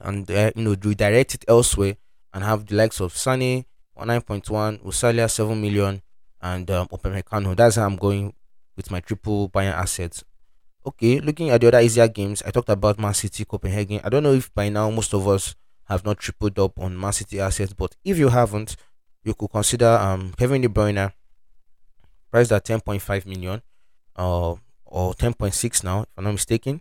and 0.00 0.30
uh, 0.30 0.52
you 0.54 0.62
know 0.62 0.76
redirect 0.82 1.34
it 1.34 1.44
elsewhere 1.48 1.96
and 2.32 2.44
have 2.44 2.66
the 2.66 2.74
likes 2.76 3.00
of 3.00 3.16
Sane 3.16 3.64
on 3.96 4.08
9.1, 4.08 4.82
Musiala 4.82 5.30
7 5.30 5.60
million, 5.60 6.02
and 6.42 6.68
um, 6.70 6.88
Upamecano. 6.88 7.54
That's 7.54 7.76
how 7.76 7.86
I'm 7.86 7.94
going 7.96 8.34
with 8.76 8.90
my 8.90 8.98
triple 8.98 9.48
Bayern 9.48 9.72
assets. 9.72 10.24
Okay, 10.86 11.18
looking 11.20 11.48
at 11.50 11.60
the 11.60 11.68
other 11.68 11.80
easier 11.80 12.08
games, 12.08 12.42
I 12.44 12.50
talked 12.50 12.68
about 12.68 12.98
Man 12.98 13.14
City, 13.14 13.44
Copenhagen. 13.46 14.00
I 14.04 14.10
don't 14.10 14.22
know 14.22 14.34
if 14.34 14.52
by 14.54 14.68
now 14.68 14.90
most 14.90 15.14
of 15.14 15.26
us 15.26 15.54
have 15.84 16.04
not 16.04 16.18
tripled 16.18 16.58
up 16.58 16.78
on 16.78 16.98
Man 16.98 17.12
City 17.12 17.40
assets, 17.40 17.72
but 17.72 17.96
if 18.04 18.18
you 18.18 18.28
haven't, 18.28 18.76
you 19.24 19.32
could 19.34 19.50
consider 19.50 19.88
um 19.88 20.34
Kevin 20.36 20.60
De 20.60 20.68
Bruyne 20.68 21.12
priced 22.30 22.52
at 22.52 22.64
10.5 22.66 23.26
million, 23.26 23.62
uh, 24.16 24.54
or 24.84 25.14
10.6 25.14 25.84
now, 25.84 26.02
if 26.02 26.08
I'm 26.18 26.24
not 26.24 26.32
mistaken. 26.32 26.80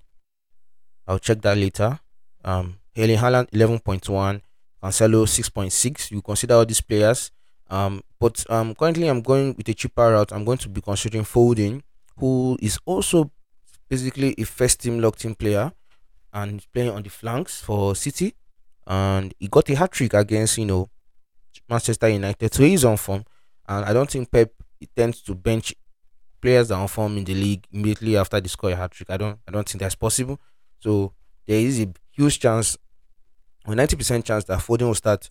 I'll 1.08 1.20
check 1.20 1.42
that 1.42 1.58
later. 1.58 2.00
Um, 2.44 2.80
Erling 2.98 3.18
Haaland 3.18 3.50
11.1, 3.52 4.42
Cancelo 4.84 5.26
6.6. 5.26 6.12
You 6.12 6.22
consider 6.22 6.56
all 6.56 6.66
these 6.66 6.82
players. 6.82 7.32
Um, 7.70 8.04
but 8.20 8.44
um, 8.50 8.76
currently 8.76 9.08
I'm 9.08 9.22
going 9.22 9.56
with 9.58 9.68
a 9.70 9.74
cheaper 9.74 10.12
route. 10.12 10.32
I'm 10.32 10.44
going 10.44 10.58
to 10.60 10.70
be 10.70 10.82
considering 10.82 11.24
Foden, 11.24 11.82
who 12.18 12.58
is 12.62 12.78
also 12.86 13.32
basically 13.90 14.36
a 14.38 14.44
first 14.44 14.82
team 14.82 15.00
locked 15.00 15.26
in 15.26 15.36
player 15.36 15.72
and 16.34 16.52
he's 16.52 16.66
playing 16.66 16.90
on 16.90 17.04
the 17.04 17.10
flanks 17.10 17.62
for 17.62 17.96
City. 17.96 18.34
And 18.86 19.34
he 19.40 19.48
got 19.48 19.70
a 19.70 19.76
hat 19.76 19.92
trick 19.92 20.14
against, 20.14 20.58
you 20.58 20.66
know, 20.66 20.90
Manchester 21.70 22.10
United. 22.10 22.54
So 22.54 22.64
he's 22.64 22.84
on 22.84 22.98
form. 22.98 23.24
And 23.68 23.86
I 23.86 23.94
don't 23.94 24.10
think 24.10 24.32
Pep 24.32 24.52
tends 24.96 25.22
to 25.22 25.36
bench 25.36 25.74
players 26.42 26.68
that 26.68 26.76
are 26.76 26.82
on 26.82 26.88
form 26.88 27.18
in 27.18 27.24
the 27.24 27.34
league 27.34 27.66
immediately 27.72 28.18
after 28.18 28.42
they 28.42 28.50
score 28.50 28.72
a 28.72 28.76
hat 28.76 28.92
trick. 28.92 29.10
I 29.10 29.18
don't 29.18 29.40
I 29.48 29.52
don't 29.52 29.68
think 29.68 29.82
that's 29.82 29.96
possible. 29.96 30.40
So 30.80 31.14
there 31.48 31.60
is 31.60 31.80
a 31.80 31.88
huge 32.12 32.40
chance, 32.40 32.78
a 33.66 33.72
90% 33.72 34.26
chance 34.26 34.44
that 34.46 34.60
Foden 34.60 34.88
will 34.88 34.96
start 34.96 35.30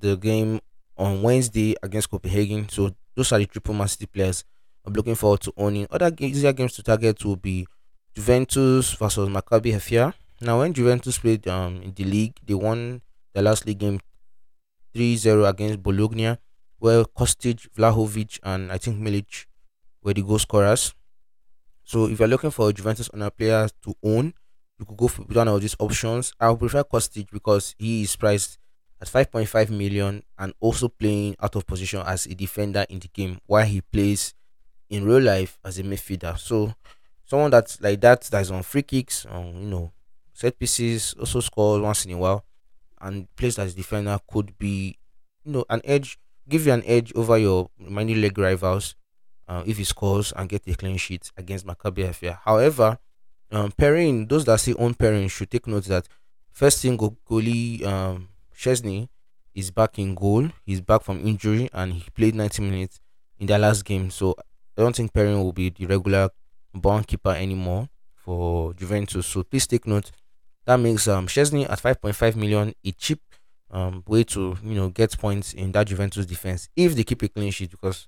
the 0.00 0.16
game 0.16 0.60
on 0.96 1.22
Wednesday 1.22 1.76
against 1.82 2.10
Copenhagen. 2.10 2.68
So 2.68 2.90
those 3.14 3.30
are 3.30 3.38
the 3.38 3.46
triple 3.46 3.74
Man 3.74 3.86
City 3.86 4.06
players 4.06 4.44
I'm 4.88 4.94
looking 4.94 5.14
forward 5.14 5.40
to 5.42 5.52
owning. 5.56 5.86
Other 5.90 6.10
easier 6.18 6.52
games 6.54 6.72
to 6.74 6.82
target 6.82 7.22
will 7.22 7.36
be 7.36 7.66
Juventus 8.18 8.94
versus 8.98 9.28
Maccabi 9.28 9.70
Haifa. 9.70 10.12
Now, 10.40 10.58
when 10.58 10.72
Juventus 10.72 11.18
played 11.18 11.46
um, 11.46 11.80
in 11.82 11.94
the 11.94 12.02
league, 12.02 12.34
they 12.44 12.54
won 12.54 13.00
the 13.32 13.42
last 13.42 13.64
league 13.64 13.78
game 13.78 14.00
3-0 14.92 15.48
against 15.48 15.80
Bologna, 15.84 16.36
where 16.80 17.04
Kostic, 17.04 17.68
Vlahovic, 17.78 18.40
and 18.42 18.72
I 18.72 18.78
think 18.78 18.98
Milik 18.98 19.46
were 20.02 20.14
the 20.14 20.22
goal 20.22 20.40
scorers. 20.40 20.94
So 21.84 22.08
if 22.08 22.18
you're 22.18 22.26
looking 22.26 22.50
for 22.50 22.72
Juventus 22.72 23.08
on 23.14 23.22
a 23.22 23.30
player 23.30 23.68
to 23.84 23.94
own, 24.02 24.34
you 24.80 24.84
could 24.84 24.96
go 24.96 25.06
for 25.06 25.22
one 25.22 25.46
of 25.46 25.60
these 25.60 25.76
options. 25.78 26.32
I 26.40 26.50
would 26.50 26.58
prefer 26.58 26.82
Kostic 26.82 27.30
because 27.30 27.76
he 27.78 28.02
is 28.02 28.16
priced 28.16 28.58
at 29.00 29.06
5.5 29.06 29.70
million 29.70 30.24
and 30.36 30.52
also 30.58 30.88
playing 30.88 31.36
out 31.40 31.54
of 31.54 31.68
position 31.68 32.02
as 32.04 32.26
a 32.26 32.34
defender 32.34 32.84
in 32.88 32.98
the 32.98 33.08
game 33.14 33.38
while 33.46 33.64
he 33.64 33.80
plays 33.80 34.34
in 34.90 35.04
real 35.04 35.22
life 35.22 35.56
as 35.64 35.78
a 35.78 35.84
midfielder. 35.84 36.36
So 36.36 36.74
someone 37.28 37.50
that's 37.50 37.80
like 37.80 38.00
that 38.00 38.22
that's 38.22 38.50
on 38.50 38.62
free 38.62 38.82
kicks, 38.82 39.26
on 39.26 39.54
you 39.54 39.68
know, 39.68 39.92
set 40.32 40.58
pieces, 40.58 41.14
also 41.20 41.40
scores 41.40 41.80
once 41.82 42.04
in 42.06 42.12
a 42.12 42.18
while, 42.18 42.44
and 43.00 43.28
plays 43.36 43.58
as 43.58 43.74
defender 43.74 44.18
could 44.30 44.58
be, 44.58 44.98
you 45.44 45.52
know, 45.52 45.64
an 45.68 45.80
edge, 45.84 46.18
give 46.48 46.66
you 46.66 46.72
an 46.72 46.82
edge 46.86 47.12
over 47.14 47.36
your 47.36 47.68
many 47.78 48.14
leg 48.14 48.36
rivals, 48.38 48.94
uh, 49.46 49.62
if 49.66 49.76
he 49.76 49.84
scores 49.84 50.32
and 50.36 50.48
get 50.48 50.66
a 50.66 50.74
clean 50.74 50.96
sheet 50.96 51.30
against 51.36 51.66
Maccabi 51.66 52.06
Haifa. 52.06 52.40
However, 52.44 52.98
um, 53.50 53.72
pairing 53.72 54.26
those 54.26 54.44
that 54.46 54.60
say 54.60 54.74
own 54.78 54.94
Perin 54.94 55.28
should 55.28 55.50
take 55.50 55.66
note 55.66 55.84
that 55.84 56.08
first 56.52 56.82
thing 56.82 56.96
go- 56.96 57.16
goalie 57.28 57.84
um 57.84 58.28
Szczesny 58.54 59.08
is 59.54 59.70
back 59.70 59.98
in 59.98 60.14
goal. 60.14 60.48
He's 60.64 60.80
back 60.80 61.02
from 61.02 61.26
injury 61.26 61.68
and 61.72 61.92
he 61.92 62.10
played 62.10 62.34
90 62.34 62.62
minutes 62.62 63.00
in 63.38 63.46
their 63.46 63.58
last 63.58 63.84
game. 63.84 64.10
So 64.10 64.34
I 64.76 64.82
don't 64.82 64.94
think 64.94 65.12
Perin 65.12 65.42
will 65.42 65.52
be 65.52 65.70
the 65.70 65.86
regular 65.86 66.30
bond 66.80 67.06
keeper 67.06 67.30
anymore 67.30 67.88
for 68.16 68.74
Juventus. 68.74 69.26
So 69.26 69.42
please 69.42 69.66
take 69.66 69.86
note. 69.86 70.10
That 70.66 70.76
makes 70.78 71.08
um 71.08 71.26
Szczesny 71.26 71.68
at 71.70 71.80
5.5 71.80 72.36
million 72.36 72.74
a 72.84 72.92
cheap 72.92 73.20
um 73.70 74.02
way 74.06 74.24
to 74.24 74.56
you 74.62 74.74
know 74.74 74.88
get 74.88 75.16
points 75.18 75.52
in 75.52 75.72
that 75.72 75.86
Juventus 75.86 76.26
defense 76.26 76.68
if 76.76 76.94
they 76.94 77.04
keep 77.04 77.22
a 77.22 77.28
clean 77.28 77.50
sheet 77.50 77.70
because 77.70 78.06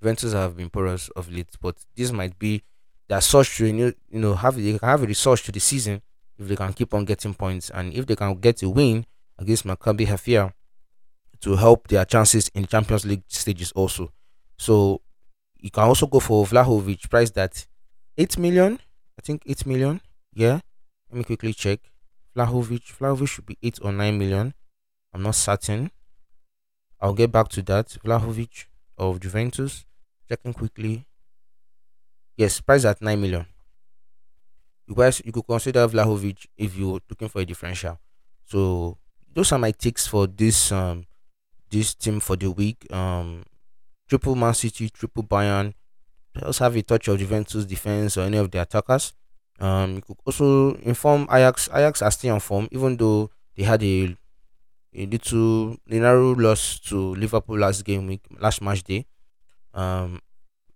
Juventus 0.00 0.32
have 0.32 0.56
been 0.56 0.70
porous 0.70 1.08
of 1.10 1.30
late. 1.30 1.50
But 1.60 1.76
this 1.96 2.12
might 2.12 2.38
be 2.38 2.62
their 3.08 3.20
source 3.20 3.56
to 3.56 3.66
you 3.66 3.94
know 4.10 4.34
have 4.34 4.56
they 4.56 4.78
have 4.82 5.02
a 5.02 5.06
resource 5.06 5.42
to 5.42 5.52
the 5.52 5.60
season 5.60 6.02
if 6.38 6.48
they 6.48 6.56
can 6.56 6.72
keep 6.72 6.92
on 6.94 7.04
getting 7.04 7.34
points 7.34 7.70
and 7.70 7.92
if 7.94 8.06
they 8.06 8.16
can 8.16 8.34
get 8.40 8.62
a 8.62 8.68
win 8.68 9.06
against 9.38 9.66
Maccabi 9.66 10.06
Haifa 10.06 10.52
to 11.40 11.56
help 11.56 11.88
their 11.88 12.04
chances 12.04 12.50
in 12.54 12.66
Champions 12.66 13.04
League 13.04 13.24
stages 13.28 13.72
also. 13.72 14.12
So 14.58 15.02
you 15.58 15.70
can 15.70 15.84
also 15.84 16.06
go 16.06 16.20
for 16.20 16.44
Vlahovic, 16.46 17.08
price 17.10 17.32
at 17.36 17.66
8 18.16 18.38
million. 18.38 18.78
I 19.18 19.22
think 19.22 19.42
8 19.46 19.66
million. 19.66 20.00
Yeah. 20.34 20.60
Let 21.10 21.18
me 21.18 21.24
quickly 21.24 21.52
check. 21.52 21.80
Vlahovic. 22.36 22.96
Vlahovic 22.98 23.28
should 23.28 23.46
be 23.46 23.58
8 23.62 23.80
or 23.82 23.92
9 23.92 24.18
million. 24.18 24.54
I'm 25.12 25.22
not 25.22 25.34
certain. 25.34 25.90
I'll 27.00 27.14
get 27.14 27.32
back 27.32 27.48
to 27.50 27.62
that. 27.62 27.88
Vlahovic 28.04 28.66
of 28.96 29.20
Juventus. 29.20 29.84
Checking 30.28 30.52
quickly. 30.54 31.06
Yes, 32.36 32.60
price 32.60 32.84
at 32.84 33.02
9 33.02 33.20
million. 33.20 33.46
You 34.86 34.94
guys, 34.94 35.22
you 35.24 35.32
could 35.32 35.46
consider 35.46 35.86
Vlahovic 35.86 36.46
if 36.56 36.76
you're 36.76 37.00
looking 37.08 37.28
for 37.28 37.40
a 37.40 37.44
differential. 37.44 37.98
So 38.44 38.98
those 39.32 39.52
are 39.52 39.58
my 39.58 39.70
takes 39.70 40.06
for 40.06 40.26
this 40.26 40.72
um 40.72 41.06
this 41.70 41.94
team 41.94 42.20
for 42.20 42.36
the 42.36 42.50
week. 42.50 42.86
Um, 42.92 43.44
triple 44.08 44.34
Man 44.34 44.54
City, 44.54 44.90
triple 44.90 45.24
Bayern. 45.24 45.72
Let's 46.40 46.58
have 46.58 46.76
a 46.76 46.82
touch 46.82 47.08
of 47.08 47.18
Juventus 47.18 47.64
defense 47.64 48.16
or 48.16 48.22
any 48.22 48.38
of 48.38 48.50
the 48.50 48.60
attackers. 48.62 49.12
Um, 49.60 49.96
you 49.96 50.02
could 50.02 50.16
also 50.24 50.74
inform 50.76 51.28
Ajax. 51.30 51.68
Ajax 51.68 52.02
are 52.02 52.10
still 52.10 52.34
on 52.34 52.40
form, 52.40 52.68
even 52.72 52.96
though 52.96 53.30
they 53.56 53.64
had 53.64 53.82
a 53.82 54.16
a 54.94 55.06
little 55.06 55.76
narrow 55.86 56.34
loss 56.34 56.78
to 56.80 57.14
Liverpool 57.14 57.58
last 57.58 57.84
game 57.84 58.06
week, 58.06 58.22
last 58.38 58.60
match 58.60 58.82
day. 58.82 59.06
Um, 59.72 60.20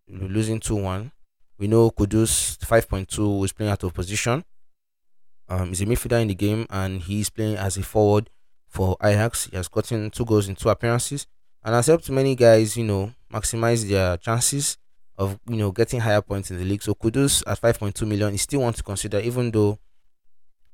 losing 0.08 0.60
two 0.60 0.76
one. 0.76 1.12
We 1.58 1.68
know 1.68 1.90
Kudus 1.90 2.62
five 2.64 2.88
point 2.88 3.08
two 3.08 3.28
was 3.28 3.52
playing 3.52 3.72
out 3.72 3.82
of 3.82 3.94
position. 3.94 4.44
Um, 5.48 5.68
he's 5.68 5.80
a 5.80 5.86
midfielder 5.86 6.20
in 6.22 6.28
the 6.28 6.34
game 6.34 6.66
and 6.70 7.00
he's 7.00 7.30
playing 7.30 7.56
as 7.56 7.76
a 7.76 7.82
forward 7.82 8.30
for 8.68 8.96
Ajax. 9.02 9.46
He 9.46 9.56
has 9.56 9.68
gotten 9.68 10.10
two 10.10 10.24
goals 10.24 10.48
in 10.48 10.56
two 10.56 10.68
appearances 10.68 11.26
and 11.64 11.74
has 11.74 11.86
helped 11.86 12.10
many 12.10 12.34
guys, 12.34 12.76
you 12.76 12.84
know, 12.84 13.12
maximize 13.32 13.88
their 13.88 14.16
chances 14.16 14.76
of 15.18 15.38
you 15.48 15.56
know 15.56 15.70
getting 15.72 16.00
higher 16.00 16.20
points 16.22 16.50
in 16.50 16.58
the 16.58 16.64
league. 16.64 16.82
So 16.82 16.94
Kudus 16.94 17.42
at 17.46 17.60
5.2 17.60 18.06
million 18.06 18.34
is 18.34 18.42
still 18.42 18.60
one 18.60 18.72
to 18.72 18.82
consider, 18.82 19.18
even 19.20 19.50
though 19.50 19.78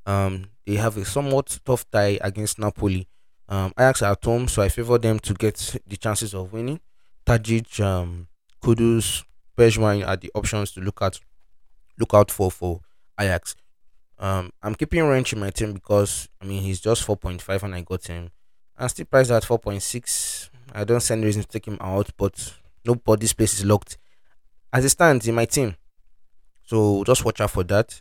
um 0.06 0.46
they 0.66 0.74
have 0.76 0.96
a 0.96 1.04
somewhat 1.04 1.58
tough 1.64 1.88
tie 1.90 2.18
against 2.20 2.58
Napoli. 2.58 3.08
Um, 3.48 3.72
Ajax 3.78 4.02
are 4.02 4.12
at 4.12 4.24
home, 4.24 4.48
so 4.48 4.62
I 4.62 4.68
favor 4.68 4.96
them 4.98 5.18
to 5.20 5.34
get 5.34 5.76
the 5.86 5.96
chances 5.96 6.34
of 6.34 6.52
winning. 6.52 6.80
Tadic, 7.26 7.80
um, 7.80 8.28
Kudus, 8.62 9.24
Bergwijn 9.58 10.06
are 10.06 10.16
the 10.16 10.30
options 10.34 10.72
to 10.72 10.80
look 10.80 11.02
at, 11.02 11.18
look 11.98 12.14
out 12.14 12.30
for 12.30 12.50
for 12.50 12.80
Ajax. 13.20 13.56
Um, 14.18 14.52
I'm 14.62 14.74
keeping 14.74 15.00
Rensch 15.02 15.32
in 15.32 15.40
my 15.40 15.50
team 15.50 15.72
because 15.72 16.28
I 16.40 16.44
mean 16.46 16.62
he's 16.62 16.80
just 16.80 17.06
4.5 17.06 17.62
and 17.64 17.74
I 17.74 17.82
got 17.82 18.06
him. 18.06 18.30
I'm 18.78 18.88
still 18.88 19.04
priced 19.06 19.30
at 19.30 19.42
4.6. 19.42 20.48
I 20.72 20.84
don't 20.84 21.00
see 21.00 21.14
any 21.14 21.24
reason 21.24 21.42
to 21.42 21.48
take 21.48 21.66
him 21.66 21.78
out, 21.80 22.10
but 22.16 22.54
nobody's 22.84 23.32
place 23.32 23.54
is 23.54 23.64
locked 23.64 23.98
as 24.72 24.84
it 24.84 24.90
stands 24.90 25.28
in 25.28 25.34
my 25.34 25.44
team. 25.44 25.76
So 26.64 27.04
just 27.04 27.24
watch 27.24 27.40
out 27.40 27.50
for 27.50 27.64
that. 27.64 28.00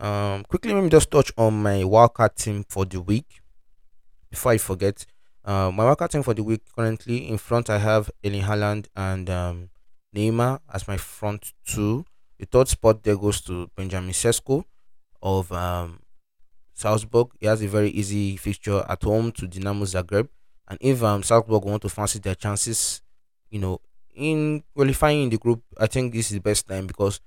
Um, 0.00 0.44
quickly, 0.44 0.72
let 0.72 0.82
me 0.82 0.88
just 0.88 1.10
touch 1.10 1.30
on 1.36 1.62
my 1.62 1.82
wildcard 1.82 2.34
team 2.34 2.64
for 2.68 2.84
the 2.84 3.00
week 3.00 3.40
before 4.30 4.52
I 4.52 4.58
forget. 4.58 5.06
Uh, 5.44 5.70
my 5.70 5.84
wildcard 5.84 6.10
team 6.10 6.22
for 6.22 6.34
the 6.34 6.42
week 6.42 6.62
currently 6.74 7.28
in 7.28 7.38
front 7.38 7.70
I 7.70 7.78
have 7.78 8.10
Erling 8.24 8.42
Haaland 8.42 8.86
and 8.96 9.28
um, 9.28 9.70
Neymar 10.14 10.60
as 10.72 10.88
my 10.88 10.96
front 10.96 11.52
two. 11.64 12.04
The 12.38 12.46
third 12.46 12.68
spot 12.68 13.02
there 13.02 13.16
goes 13.16 13.40
to 13.42 13.70
Benjamin 13.76 14.12
Sesko 14.12 14.64
of 15.22 15.52
um, 15.52 16.00
Salzburg. 16.72 17.28
He 17.38 17.46
has 17.46 17.62
a 17.62 17.68
very 17.68 17.90
easy 17.90 18.36
fixture 18.36 18.84
at 18.88 19.02
home 19.02 19.32
to 19.32 19.46
Dinamo 19.46 19.84
Zagreb. 19.84 20.28
And 20.66 20.78
if 20.80 21.02
um, 21.02 21.22
Salzburg 21.22 21.64
want 21.64 21.82
to 21.82 21.88
fancy 21.88 22.18
their 22.18 22.34
chances, 22.34 23.02
you 23.50 23.58
know, 23.58 23.80
in 24.14 24.62
qualifying 24.74 25.24
in 25.24 25.30
the 25.30 25.38
group, 25.38 25.62
I 25.78 25.86
think 25.86 26.12
this 26.12 26.30
is 26.30 26.36
the 26.36 26.40
best 26.40 26.66
time 26.66 26.86
because 26.86 27.20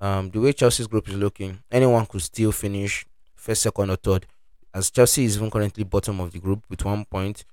um, 0.00 0.30
the 0.30 0.40
way 0.40 0.52
Chelsea's 0.52 0.86
group 0.86 1.08
is 1.08 1.14
looking, 1.14 1.58
anyone 1.70 2.06
could 2.06 2.22
still 2.22 2.52
finish 2.52 3.04
first, 3.34 3.62
second, 3.62 3.90
or 3.90 3.96
third. 3.96 4.26
As 4.72 4.90
Chelsea 4.90 5.24
is 5.24 5.36
even 5.36 5.50
currently 5.50 5.84
bottom 5.84 6.20
of 6.20 6.32
the 6.32 6.38
group 6.38 6.64
with 6.68 6.84
one 6.84 7.04
point. 7.04 7.44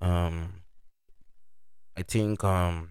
Um, 0.00 0.62
I 1.96 2.02
think 2.02 2.44
um, 2.44 2.90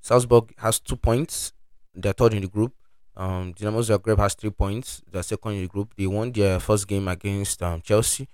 Salzburg 0.00 0.54
has 0.58 0.78
two 0.80 0.96
points. 0.96 1.52
They're 1.94 2.12
third 2.12 2.34
in 2.34 2.42
the 2.42 2.48
group. 2.48 2.72
Um, 3.16 3.54
Dinamo 3.54 3.82
Zagreb 3.82 4.18
has 4.18 4.34
three 4.34 4.50
points. 4.50 5.02
They're 5.10 5.22
second 5.22 5.52
in 5.52 5.62
the 5.62 5.68
group. 5.68 5.94
They 5.96 6.06
won 6.06 6.32
their 6.32 6.60
first 6.60 6.86
game 6.86 7.08
against 7.08 7.62
um, 7.62 7.80
Chelsea, 7.82 8.28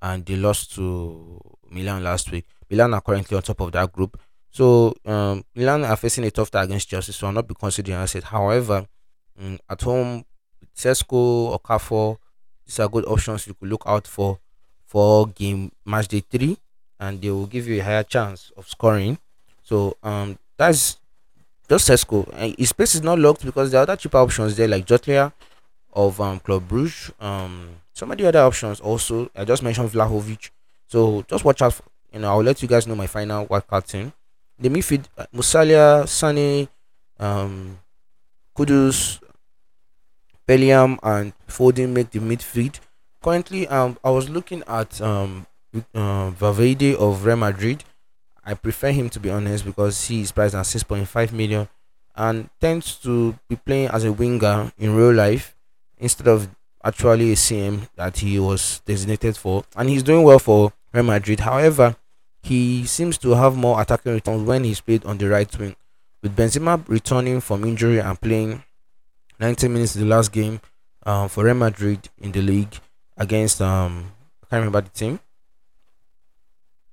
and 0.00 0.24
they 0.24 0.36
lost 0.36 0.74
to 0.76 1.40
Milan 1.70 2.02
last 2.02 2.30
week. 2.30 2.46
Milan 2.70 2.94
are 2.94 3.00
currently 3.00 3.36
on 3.36 3.42
top 3.42 3.60
of 3.60 3.72
that 3.72 3.92
group. 3.92 4.20
So 4.50 4.94
um, 5.06 5.44
Milan 5.54 5.84
are 5.84 5.96
facing 5.96 6.24
a 6.24 6.30
tough 6.30 6.50
tie 6.50 6.64
against 6.64 6.88
Chelsea, 6.88 7.12
so 7.12 7.26
I'll 7.26 7.32
not 7.32 7.46
be 7.46 7.54
considering 7.54 7.96
asset. 7.96 8.24
However, 8.24 8.86
um, 9.40 9.58
at 9.68 9.80
home, 9.82 10.24
or 11.10 11.58
Okafor, 11.58 12.16
these 12.66 12.80
are 12.80 12.88
good 12.88 13.04
options 13.04 13.46
you 13.46 13.54
could 13.54 13.68
look 13.68 13.82
out 13.86 14.06
for 14.06 14.38
for 14.86 15.28
game 15.28 15.70
match 15.84 16.08
day 16.08 16.22
three, 16.28 16.56
and 16.98 17.20
they 17.20 17.30
will 17.30 17.46
give 17.46 17.68
you 17.68 17.80
a 17.80 17.84
higher 17.84 18.02
chance 18.02 18.50
of 18.56 18.68
scoring. 18.68 19.18
So 19.62 19.96
um, 20.02 20.38
that's 20.56 20.98
just 21.68 21.88
Sesko. 21.88 22.28
And 22.34 22.56
his 22.58 22.70
space 22.70 22.96
is 22.96 23.02
not 23.02 23.18
locked 23.18 23.44
because 23.44 23.70
there 23.70 23.80
are 23.80 23.82
other 23.82 23.96
cheaper 23.96 24.18
options 24.18 24.56
there 24.56 24.66
like 24.66 24.84
Jutglà 24.86 25.32
of 25.92 26.20
um, 26.20 26.40
Club 26.40 26.68
Brugge. 26.68 27.12
Um, 27.22 27.68
some 27.92 28.10
of 28.10 28.18
the 28.18 28.26
other 28.26 28.40
options 28.40 28.80
also 28.80 29.30
I 29.36 29.44
just 29.44 29.62
mentioned 29.62 29.90
Vlahovic. 29.90 30.50
So 30.88 31.22
just 31.28 31.44
watch 31.44 31.62
out. 31.62 31.74
For, 31.74 31.84
you 32.12 32.18
know, 32.18 32.30
I'll 32.30 32.42
let 32.42 32.60
you 32.62 32.68
guys 32.68 32.86
know 32.88 32.96
my 32.96 33.06
final 33.06 33.46
wildcard 33.46 33.86
team. 33.86 34.12
The 34.60 34.68
midfield: 34.68 35.06
uh, 35.16 35.26
Musiala, 35.34 36.06
Sane, 36.06 36.68
um, 37.18 37.78
Kudus, 38.56 39.20
Bellingham, 40.46 40.98
and 41.02 41.32
Foden 41.48 41.90
make 41.90 42.10
the 42.10 42.18
midfield. 42.20 42.78
Currently, 43.22 43.68
um, 43.68 43.98
I 44.04 44.10
was 44.10 44.28
looking 44.28 44.62
at 44.66 45.00
um, 45.00 45.46
uh, 45.94 46.30
Valverde 46.30 46.94
of 46.96 47.24
Real 47.24 47.36
Madrid. 47.36 47.84
I 48.44 48.54
prefer 48.54 48.90
him 48.90 49.08
to 49.10 49.20
be 49.20 49.30
honest 49.30 49.64
because 49.64 50.06
he 50.08 50.22
is 50.22 50.32
priced 50.32 50.54
at 50.54 50.64
6.5 50.64 51.32
million 51.32 51.68
and 52.16 52.48
tends 52.60 52.96
to 52.96 53.38
be 53.48 53.56
playing 53.56 53.88
as 53.88 54.04
a 54.04 54.12
winger 54.12 54.72
in 54.78 54.94
real 54.94 55.12
life 55.12 55.54
instead 55.98 56.26
of 56.26 56.48
actually 56.82 57.32
a 57.32 57.36
CM 57.36 57.88
that 57.96 58.18
he 58.18 58.38
was 58.38 58.80
designated 58.86 59.36
for. 59.36 59.64
And 59.76 59.88
he's 59.88 60.02
doing 60.02 60.22
well 60.22 60.38
for 60.38 60.72
Real 60.92 61.04
Madrid. 61.04 61.40
However, 61.40 61.96
he 62.42 62.84
seems 62.86 63.18
to 63.18 63.30
have 63.30 63.56
more 63.56 63.80
attacking 63.80 64.12
returns 64.12 64.42
when 64.46 64.64
he's 64.64 64.80
played 64.80 65.04
on 65.04 65.18
the 65.18 65.28
right 65.28 65.58
wing. 65.58 65.76
With 66.22 66.36
Benzema 66.36 66.86
returning 66.88 67.40
from 67.40 67.64
injury 67.64 67.98
and 67.98 68.20
playing 68.20 68.62
90 69.38 69.68
minutes 69.68 69.96
in 69.96 70.02
the 70.02 70.08
last 70.08 70.32
game 70.32 70.60
um, 71.04 71.28
for 71.28 71.44
Real 71.44 71.54
Madrid 71.54 72.08
in 72.18 72.32
the 72.32 72.42
league 72.42 72.74
against 73.16 73.60
um 73.62 74.12
I 74.42 74.46
can't 74.50 74.60
remember 74.60 74.80
the 74.82 74.90
team. 74.90 75.20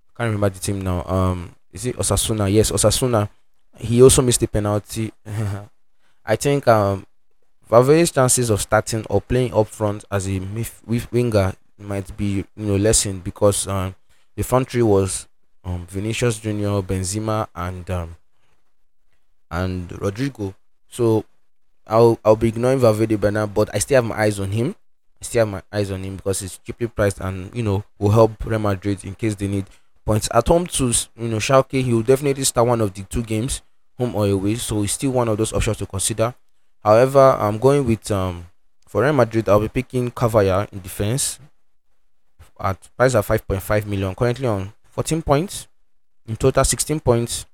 I 0.09 0.23
can't 0.23 0.27
remember 0.33 0.49
the 0.49 0.59
team 0.59 0.81
now. 0.81 1.03
Um, 1.03 1.55
is 1.71 1.85
it 1.85 1.97
Osasuna? 1.97 2.51
Yes, 2.51 2.71
Osasuna. 2.71 3.29
He 3.77 4.01
also 4.01 4.21
missed 4.21 4.39
the 4.39 4.47
penalty. 4.47 5.11
I 6.25 6.35
think 6.35 6.67
um 6.67 7.05
Valverde's 7.69 8.11
chances 8.11 8.49
of 8.49 8.61
starting 8.61 9.05
or 9.09 9.21
playing 9.21 9.53
up 9.53 9.67
front 9.67 10.05
as 10.09 10.27
a 10.27 10.39
winger 11.11 11.53
might 11.77 12.15
be 12.15 12.45
you 12.55 12.65
know 12.65 12.77
lessened 12.77 13.23
because 13.23 13.67
um, 13.67 13.93
the 14.35 14.43
front 14.43 14.69
three 14.69 14.81
was 14.81 15.27
um, 15.67 15.85
Vinicius 15.85 16.39
Junior, 16.39 16.81
Benzema, 16.81 17.47
and 17.53 17.89
um, 17.91 18.15
and 19.51 19.89
Rodrygo. 19.89 20.55
So 20.87 21.25
I'll 21.85 22.19
I'll 22.23 22.35
be 22.35 22.47
ignoring 22.47 22.79
Valverde 22.79 23.17
by 23.17 23.29
now, 23.29 23.45
but 23.45 23.69
I 23.75 23.79
still 23.79 23.97
have 23.97 24.05
my 24.05 24.17
eyes 24.17 24.39
on 24.39 24.51
him. 24.51 24.75
I 25.21 25.25
still 25.25 25.45
have 25.45 25.49
my 25.49 25.61
eyes 25.71 25.91
on 25.91 26.03
him 26.03 26.15
because 26.15 26.39
he's 26.39 26.57
cheaply 26.59 26.87
priced 26.87 27.19
and 27.19 27.53
you 27.53 27.63
know 27.63 27.83
will 27.99 28.11
help 28.11 28.45
Real 28.45 28.59
Madrid 28.59 29.03
in 29.03 29.15
case 29.15 29.35
they 29.35 29.47
need 29.47 29.65
points 30.05 30.29
at 30.33 30.47
home 30.47 30.67
to 30.67 30.93
you 31.17 31.27
know 31.27 31.37
Schalke. 31.37 31.83
He 31.83 31.93
will 31.93 32.03
definitely 32.03 32.45
start 32.45 32.67
one 32.67 32.81
of 32.81 32.93
the 32.93 33.03
two 33.03 33.23
games, 33.23 33.61
home 33.97 34.15
or 34.15 34.27
away. 34.27 34.55
So 34.55 34.81
he's 34.81 34.93
still 34.93 35.11
one 35.11 35.27
of 35.27 35.37
those 35.37 35.53
options 35.53 35.77
to 35.77 35.85
consider. 35.85 36.33
However, 36.83 37.35
I'm 37.39 37.57
going 37.57 37.85
with 37.85 38.09
um 38.11 38.47
for 38.87 39.01
Real 39.01 39.13
Madrid. 39.13 39.49
I'll 39.49 39.59
be 39.59 39.67
picking 39.67 40.11
Cavaya 40.11 40.71
in 40.71 40.79
defense 40.79 41.39
at 42.59 42.89
price 42.95 43.15
at 43.15 43.25
5.5 43.25 43.85
million. 43.85 44.15
Currently 44.15 44.47
on 44.47 44.73
14 44.97 45.21
points 45.21 45.67
in 46.27 46.35
total, 46.35 46.63
16 46.63 46.99
points. 47.01 47.45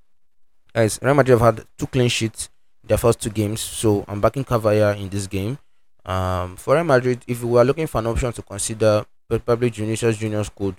As 0.73 0.97
Real 1.01 1.13
Madrid 1.13 1.37
have 1.37 1.55
had 1.57 1.65
two 1.77 1.87
clean 1.87 2.07
sheets 2.07 2.49
in 2.81 2.87
their 2.87 2.97
first 2.97 3.21
two 3.21 3.29
games, 3.29 3.59
so 3.59 4.05
I'm 4.07 4.21
backing 4.21 4.45
Cavaya 4.45 4.97
in 4.97 5.09
this 5.09 5.27
game. 5.27 5.57
Um, 6.05 6.55
for 6.55 6.75
Real 6.75 6.85
Madrid, 6.85 7.21
if 7.27 7.41
you 7.41 7.47
were 7.49 7.65
looking 7.65 7.85
for 7.87 7.97
an 7.99 8.07
option 8.07 8.31
to 8.31 8.41
consider, 8.41 9.05
probably 9.27 9.69
Vinicius 9.69 10.17
Junior's 10.17 10.47
code 10.47 10.75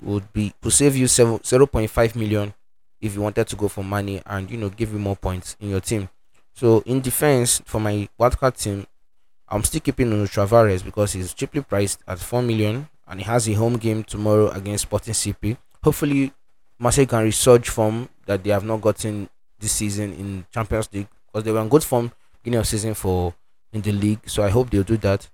would 0.00 0.32
be 0.32 0.54
to 0.62 0.70
save 0.70 0.96
you 0.96 1.04
0.5 1.04 2.16
million 2.16 2.54
if 3.02 3.14
you 3.14 3.20
wanted 3.20 3.46
to 3.46 3.56
go 3.56 3.68
for 3.68 3.84
money 3.84 4.22
and 4.24 4.50
you 4.50 4.56
know 4.56 4.70
give 4.70 4.92
you 4.92 4.98
more 4.98 5.16
points 5.16 5.56
in 5.60 5.68
your 5.68 5.80
team. 5.80 6.08
So 6.54 6.82
in 6.86 7.02
defense 7.02 7.60
for 7.66 7.80
my 7.80 8.08
wildcard 8.18 8.56
team, 8.56 8.86
I'm 9.46 9.62
still 9.62 9.80
keeping 9.82 10.08
Nuno 10.08 10.24
Tavares 10.24 10.82
because 10.82 11.12
he's 11.12 11.34
cheaply 11.34 11.60
priced 11.60 12.00
at 12.08 12.18
4 12.18 12.40
million 12.40 12.88
and 13.06 13.20
he 13.20 13.26
has 13.26 13.46
a 13.46 13.52
home 13.52 13.76
game 13.76 14.04
tomorrow 14.04 14.48
against 14.50 14.82
Sporting 14.82 15.12
CP. 15.14 15.58
Hopefully, 15.88 16.30
Marseille 16.78 17.06
can 17.06 17.24
resurge 17.24 17.68
from 17.68 18.10
that 18.26 18.44
they 18.44 18.50
have 18.50 18.62
not 18.62 18.82
gotten 18.82 19.26
this 19.58 19.72
season 19.72 20.12
in 20.12 20.44
Champions 20.52 20.86
League 20.92 21.08
because 21.26 21.44
they 21.44 21.50
were 21.50 21.62
in 21.62 21.68
good 21.70 21.82
form 21.82 22.12
beginning 22.42 22.60
of 22.60 22.66
season 22.66 22.92
for 22.92 23.32
in 23.72 23.80
the 23.80 23.92
league. 23.92 24.20
So 24.26 24.42
I 24.42 24.50
hope 24.50 24.68
they'll 24.68 24.82
do 24.82 24.98
that. 24.98 25.26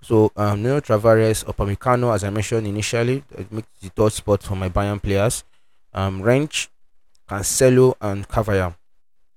So 0.00 0.32
um, 0.34 0.60
Nuno 0.60 0.80
Tavares, 0.80 1.44
Upamecano, 1.44 2.12
as 2.12 2.24
I 2.24 2.30
mentioned 2.30 2.66
initially, 2.66 3.22
it 3.38 3.52
makes 3.52 3.68
the 3.80 3.90
third 3.90 4.12
spot 4.12 4.42
for 4.42 4.56
my 4.56 4.68
Bayern 4.68 5.00
players. 5.00 5.44
Um, 5.94 6.20
Rensch, 6.20 6.66
Cancelo, 7.28 7.94
and 8.00 8.26
Cavaya. 8.26 8.74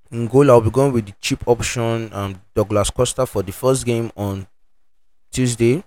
In 0.10 0.25
goal, 0.25 0.49
I'll 0.49 0.62
be 0.62 0.71
going 0.71 0.93
with 0.93 1.06
the 1.06 1.13
cheap 1.21 1.47
option, 1.47 2.10
um, 2.12 2.41
Douglas 2.56 2.89
Costa 2.89 3.28
for 3.28 3.43
the 3.43 3.51
first 3.51 3.86
game 3.86 4.12
on 4.17 4.47
Tuesday. 5.32 5.84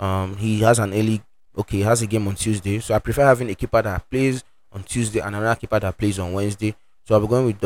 Um, 0.00 0.36
he 0.36 0.58
has 0.62 0.80
an 0.80 0.92
early, 0.94 1.22
okay, 1.56 1.78
he 1.78 1.82
has 1.82 2.02
a 2.02 2.06
game 2.06 2.26
on 2.28 2.34
Tuesday, 2.34 2.80
so 2.80 2.94
I 2.94 2.98
prefer 2.98 3.24
having 3.24 3.50
a 3.50 3.54
keeper 3.54 3.82
that 3.82 4.08
plays 4.10 4.44
on 4.72 4.82
Tuesday 4.82 5.20
and 5.20 5.34
another 5.34 5.58
keeper 5.58 5.80
that 5.80 5.96
plays 5.96 6.18
on 6.18 6.32
Wednesday. 6.32 6.74
So 7.04 7.14
I'll 7.14 7.20
be 7.20 7.26
going 7.26 7.46
with 7.46 7.60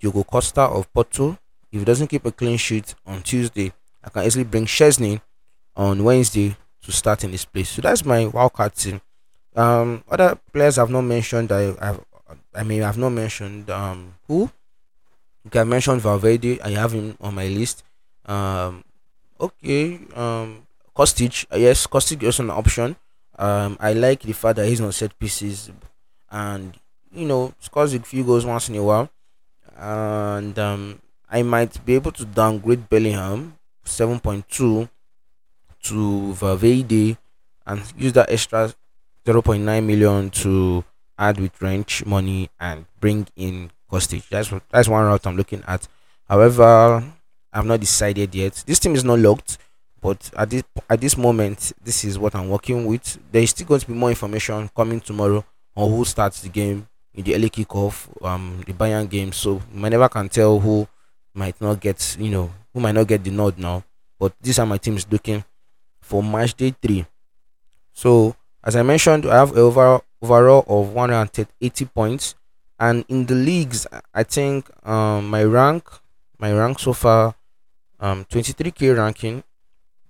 Diogo 0.00 0.24
Costa 0.24 0.62
of 0.62 0.92
Porto. 0.92 1.38
If 1.70 1.78
he 1.80 1.84
doesn't 1.84 2.08
keep 2.08 2.26
a 2.26 2.32
clean 2.32 2.56
sheet 2.58 2.94
on 3.06 3.22
Tuesday, 3.22 3.72
I 4.04 4.10
can 4.10 4.24
easily 4.24 4.44
bring 4.44 4.66
Szczesny 4.66 5.20
on 5.76 6.02
Wednesday 6.02 6.56
to 6.82 6.92
start 6.92 7.24
in 7.24 7.30
this 7.30 7.44
place. 7.44 7.70
So 7.70 7.82
that's 7.82 8.04
my 8.04 8.26
wildcard 8.26 8.74
team. 8.74 9.00
Um, 9.54 10.02
other 10.08 10.38
players 10.52 10.78
I've 10.78 10.90
not 10.90 11.02
mentioned, 11.02 11.52
I 11.52 11.74
have, 11.80 12.04
I 12.54 12.62
mean, 12.64 12.82
I've 12.82 12.98
not 12.98 13.10
mentioned. 13.10 13.70
Um, 13.70 14.14
who? 14.26 14.50
Okay, 15.46 15.60
I 15.60 15.64
mentioned 15.64 16.00
Valverde. 16.00 16.60
I 16.60 16.70
have 16.70 16.92
him 16.92 17.16
on 17.20 17.34
my 17.34 17.46
list. 17.46 17.84
Um, 18.26 18.84
okay. 19.40 20.00
Um, 20.14 20.66
Kostic. 20.96 21.46
Yes, 21.56 21.86
Kostic 21.86 22.22
is 22.22 22.38
an 22.38 22.50
option. 22.50 22.96
Um, 23.38 23.76
I 23.80 23.92
like 23.92 24.22
the 24.22 24.32
fact 24.32 24.56
that 24.56 24.66
he's 24.66 24.80
on 24.80 24.92
set 24.92 25.18
pieces, 25.18 25.70
and 26.30 26.78
you 27.12 27.26
know 27.26 27.54
scores 27.60 27.94
a 27.94 28.00
few 28.00 28.24
goals 28.24 28.44
once 28.46 28.68
in 28.68 28.76
a 28.76 28.82
while. 28.82 29.10
And 29.76 30.58
um, 30.58 31.00
I 31.30 31.42
might 31.42 31.84
be 31.84 31.94
able 31.94 32.12
to 32.12 32.24
downgrade 32.24 32.88
Bellingham 32.88 33.58
seven 33.84 34.20
point 34.20 34.48
two 34.48 34.88
to 35.84 36.32
Valverde 36.34 37.16
and 37.66 37.82
use 37.96 38.12
that 38.12 38.30
extra 38.30 38.72
0.9 39.24 39.84
million 39.84 40.30
to 40.30 40.84
add 41.18 41.40
with 41.40 41.58
Rensch 41.58 42.04
money 42.06 42.50
and 42.60 42.86
bring 43.00 43.26
in 43.36 43.70
Kostic. 43.90 44.28
That's 44.28 44.52
that's 44.70 44.88
one 44.88 45.04
route 45.04 45.26
I'm 45.26 45.36
looking 45.36 45.62
at. 45.66 45.86
However, 46.28 47.04
I've 47.52 47.66
not 47.66 47.80
decided 47.80 48.34
yet. 48.34 48.64
This 48.66 48.78
team 48.78 48.94
is 48.94 49.04
not 49.04 49.18
locked, 49.18 49.58
but 50.02 50.30
at 50.36 50.50
this 50.50 50.64
at 50.90 51.00
this 51.00 51.16
moment, 51.16 51.72
this 51.82 52.04
is 52.04 52.18
what 52.18 52.34
I'm 52.34 52.48
working 52.48 52.84
with. 52.86 53.18
There 53.30 53.40
is 53.40 53.50
still 53.50 53.68
going 53.68 53.80
to 53.80 53.86
be 53.86 53.94
more 53.94 54.10
information 54.10 54.68
coming 54.76 55.00
tomorrow 55.00 55.44
on 55.76 55.90
who 55.90 56.04
starts 56.04 56.42
the 56.42 56.48
game 56.48 56.88
in 57.14 57.22
the 57.24 57.34
early 57.36 57.48
kickoff, 57.48 58.08
um, 58.24 58.62
the 58.66 58.72
Bayern 58.72 59.08
game. 59.08 59.32
So 59.32 59.62
I 59.76 59.88
never 59.88 60.08
can 60.08 60.28
tell 60.28 60.58
who 60.58 60.88
might 61.32 61.58
not 61.60 61.80
get, 61.80 62.16
you 62.18 62.30
know, 62.30 62.50
who 62.74 62.80
might 62.80 62.96
not 62.96 63.06
get 63.06 63.22
the 63.22 63.30
nod 63.30 63.58
now. 63.58 63.84
But 64.18 64.34
these 64.40 64.58
are 64.58 64.66
my 64.66 64.76
teams 64.76 65.06
looking 65.10 65.44
for 66.00 66.20
match 66.20 66.54
day 66.54 66.74
three. 66.82 67.06
So 67.92 68.34
as 68.64 68.74
I 68.74 68.82
mentioned, 68.82 69.26
I 69.26 69.36
have 69.36 69.56
overall 69.56 70.02
overall 70.20 70.64
of 70.66 70.92
180 70.92 71.84
points, 71.86 72.34
and 72.78 73.04
in 73.08 73.26
the 73.26 73.34
leagues, 73.34 73.86
I 74.14 74.24
think 74.24 74.68
um, 74.86 75.28
my 75.28 75.44
rank, 75.44 75.88
my 76.38 76.52
rank 76.52 76.78
so 76.80 76.92
far, 76.92 77.34
um, 78.00 78.24
23k 78.24 78.96
ranking, 78.96 79.42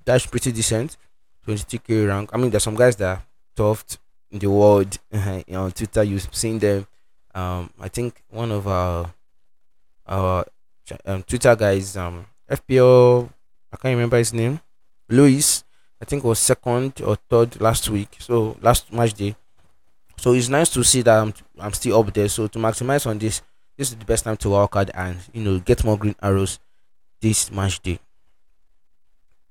that's 0.05 0.27
pretty 0.27 0.53
decent. 0.53 0.97
22k 1.47 2.09
rank. 2.09 2.31
I 2.33 2.37
mean, 2.37 2.51
there's 2.51 2.63
some 2.63 2.77
guys 2.77 2.97
that 2.97 3.19
are 3.19 3.23
tough 3.57 3.85
in 4.31 4.39
the 4.39 4.51
world. 4.51 4.99
on 5.13 5.73
Twitter, 5.73 6.03
you've 6.03 6.35
seen 6.35 6.59
them. 6.59 6.87
Um, 7.35 7.71
I 7.81 7.89
think 7.89 8.23
one 8.31 8.53
of 8.53 8.67
our 8.69 9.13
our 10.07 10.45
um, 11.07 11.23
Twitter 11.23 11.57
guys, 11.57 11.97
um, 11.97 12.27
FPL, 12.51 13.31
I 13.73 13.77
can't 13.77 13.95
remember 13.95 14.19
his 14.19 14.33
name, 14.33 14.61
Luis 15.09 15.65
I 16.03 16.05
think 16.05 16.25
was 16.25 16.41
second 16.41 17.01
or 17.01 17.15
third 17.31 17.61
last 17.61 17.89
week. 17.89 18.17
So 18.19 18.57
last 18.61 18.93
match 18.93 19.15
day. 19.15 19.37
So 20.17 20.33
it's 20.33 20.49
nice 20.49 20.69
to 20.71 20.83
see 20.83 21.03
that 21.03 21.17
I'm 21.17 21.33
I'm 21.61 21.73
still 21.73 22.01
up 22.01 22.13
there. 22.13 22.29
So 22.29 22.49
to 22.49 22.59
maximize 22.59 23.07
on 23.07 23.19
this, 23.19 23.41
this 23.77 23.91
is 23.91 23.97
the 23.97 24.05
best 24.05 24.25
time 24.25 24.37
to 24.39 24.51
work 24.51 24.75
hard 24.75 24.91
and 24.95 25.17
you 25.33 25.45
know 25.45 25.61
get 25.61 25.85
more 25.85 25.97
green 25.97 26.17
arrows 26.21 26.59
this 27.21 27.53
match 27.53 27.81
day. 27.81 28.01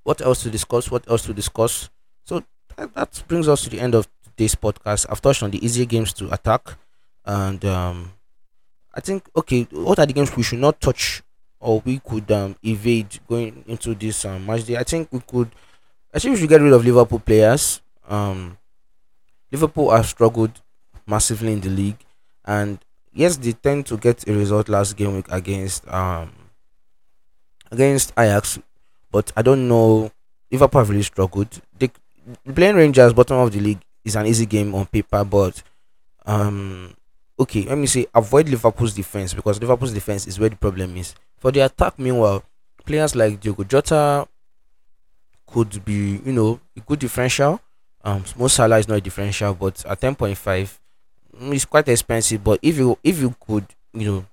What 0.03 0.21
else 0.21 0.43
to 0.43 0.49
discuss? 0.49 0.89
What 0.89 1.09
else 1.09 1.23
to 1.23 1.33
discuss? 1.33 1.89
So 2.25 2.43
that, 2.75 2.93
that 2.95 3.23
brings 3.27 3.47
us 3.47 3.63
to 3.63 3.69
the 3.69 3.79
end 3.79 3.95
of 3.95 4.07
today's 4.23 4.55
podcast. 4.55 5.05
I've 5.09 5.21
touched 5.21 5.43
on 5.43 5.51
the 5.51 5.63
easier 5.63 5.85
games 5.85 6.13
to 6.13 6.31
attack, 6.33 6.77
and 7.25 7.63
um, 7.65 8.13
I 8.93 9.01
think 9.01 9.29
okay, 9.35 9.67
what 9.71 9.99
are 9.99 10.05
the 10.05 10.13
games 10.13 10.35
we 10.35 10.43
should 10.43 10.59
not 10.59 10.81
touch 10.81 11.21
or 11.59 11.81
we 11.85 11.99
could 11.99 12.31
um, 12.31 12.55
evade 12.63 13.19
going 13.27 13.63
into 13.67 13.93
this 13.95 14.25
um, 14.25 14.45
match 14.45 14.65
day? 14.65 14.77
I 14.77 14.83
think 14.83 15.09
we 15.11 15.19
could 15.19 15.51
I 16.13 16.19
think 16.19 16.33
we 16.33 16.39
should 16.41 16.49
get 16.49 16.61
rid 16.61 16.73
of 16.73 16.83
Liverpool 16.83 17.19
players. 17.19 17.81
Um, 18.07 18.57
Liverpool 19.51 19.91
have 19.91 20.07
struggled 20.07 20.61
massively 21.05 21.53
in 21.53 21.61
the 21.61 21.69
league, 21.69 22.03
and 22.45 22.79
yes, 23.13 23.37
they 23.37 23.53
tend 23.53 23.85
to 23.87 23.97
get 23.97 24.27
a 24.27 24.33
result 24.33 24.67
last 24.69 24.97
game 24.97 25.15
week 25.15 25.27
against 25.29 25.87
um 25.87 26.31
against 27.71 28.11
Ajax, 28.17 28.59
but 29.12 29.32
I 29.36 29.41
don't 29.41 29.67
know. 29.67 30.12
Liverpool 30.52 30.82
have 30.82 30.89
really 30.89 31.04
struggled. 31.04 31.62
They 31.78 31.89
playing 32.54 32.76
Rangers 32.76 33.13
bottom 33.13 33.38
of 33.38 33.52
the 33.52 33.60
league 33.60 33.80
is 34.04 34.15
an 34.15 34.26
easy 34.28 34.45
game 34.45 34.74
on 34.76 34.86
paper, 34.86 35.24
but 35.24 35.62
um, 36.26 36.93
okay, 37.39 37.63
let 37.63 37.78
me 37.78 37.88
say 37.88 38.06
avoid 38.13 38.50
Liverpool's 38.50 38.93
defense 38.93 39.34
because 39.34 39.60
Liverpool's 39.60 39.93
defense 39.93 40.28
is 40.28 40.39
where 40.39 40.50
the 40.50 40.56
problem 40.56 40.97
is. 40.97 41.15
For 41.38 41.52
the 41.52 41.62
attack, 41.62 41.97
meanwhile, 41.97 42.43
players 42.86 43.15
like 43.15 43.39
Diogo 43.39 43.63
Jota 43.63 44.28
could 45.47 45.84
be, 45.84 46.21
you 46.26 46.32
know, 46.32 46.60
a 46.78 46.80
good 46.82 47.00
differential. 47.00 47.60
Um, 48.04 48.24
Mo 48.38 48.47
Salah 48.47 48.80
is 48.80 48.88
not 48.88 48.97
a 48.97 49.02
differential, 49.02 49.54
but 49.54 49.84
at 49.86 50.02
ten 50.02 50.15
point 50.15 50.38
five, 50.38 50.80
mm, 51.36 51.54
it's 51.54 51.65
quite 51.65 51.88
expensive. 51.88 52.43
But 52.43 52.60
if 52.62 52.78
you 52.78 52.97
if 53.04 53.19
you 53.19 53.36
could, 53.39 53.65
you 53.93 54.06
know, 54.06 54.26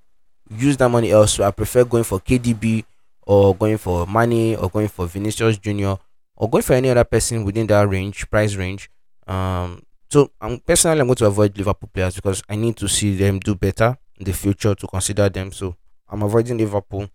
use 0.51 0.77
that 0.79 0.89
money 0.89 1.11
elsewhere, 1.11 1.49
I 1.49 1.51
prefer 1.51 1.85
going 1.85 2.05
for 2.05 2.21
KDB 2.21 2.85
or 3.29 3.55
going 3.55 3.77
for 3.77 4.07
Mane 4.07 4.57
or 4.57 4.71
going 4.71 4.89
for 4.89 5.07
Vinicius 5.07 5.59
Junior 5.59 5.97
or 6.35 6.49
going 6.49 6.63
for 6.63 6.73
any 6.73 6.89
other 6.89 7.05
person 7.05 7.45
within 7.45 7.67
that 7.67 7.87
range, 7.89 8.29
price 8.31 8.57
range. 8.57 8.91
Um, 9.27 9.83
so 10.11 10.31
I'm 10.41 10.59
personally 10.61 11.01
I'm 11.01 11.07
going 11.07 11.17
to 11.17 11.27
avoid 11.27 11.57
Liverpool 11.59 11.91
players 11.93 12.15
because 12.15 12.43
I 12.49 12.57
need 12.57 12.77
to 12.79 12.89
see 12.89 13.15
them 13.15 13.39
do 13.39 13.55
better 13.55 13.99
in 14.17 14.25
the 14.25 14.33
future 14.33 14.75
to 14.75 14.87
consider 14.87 15.29
them. 15.29 15.53
So 15.53 15.77
I'm 16.09 16.23
avoiding 16.23 16.57
Liverpool. 16.57 17.11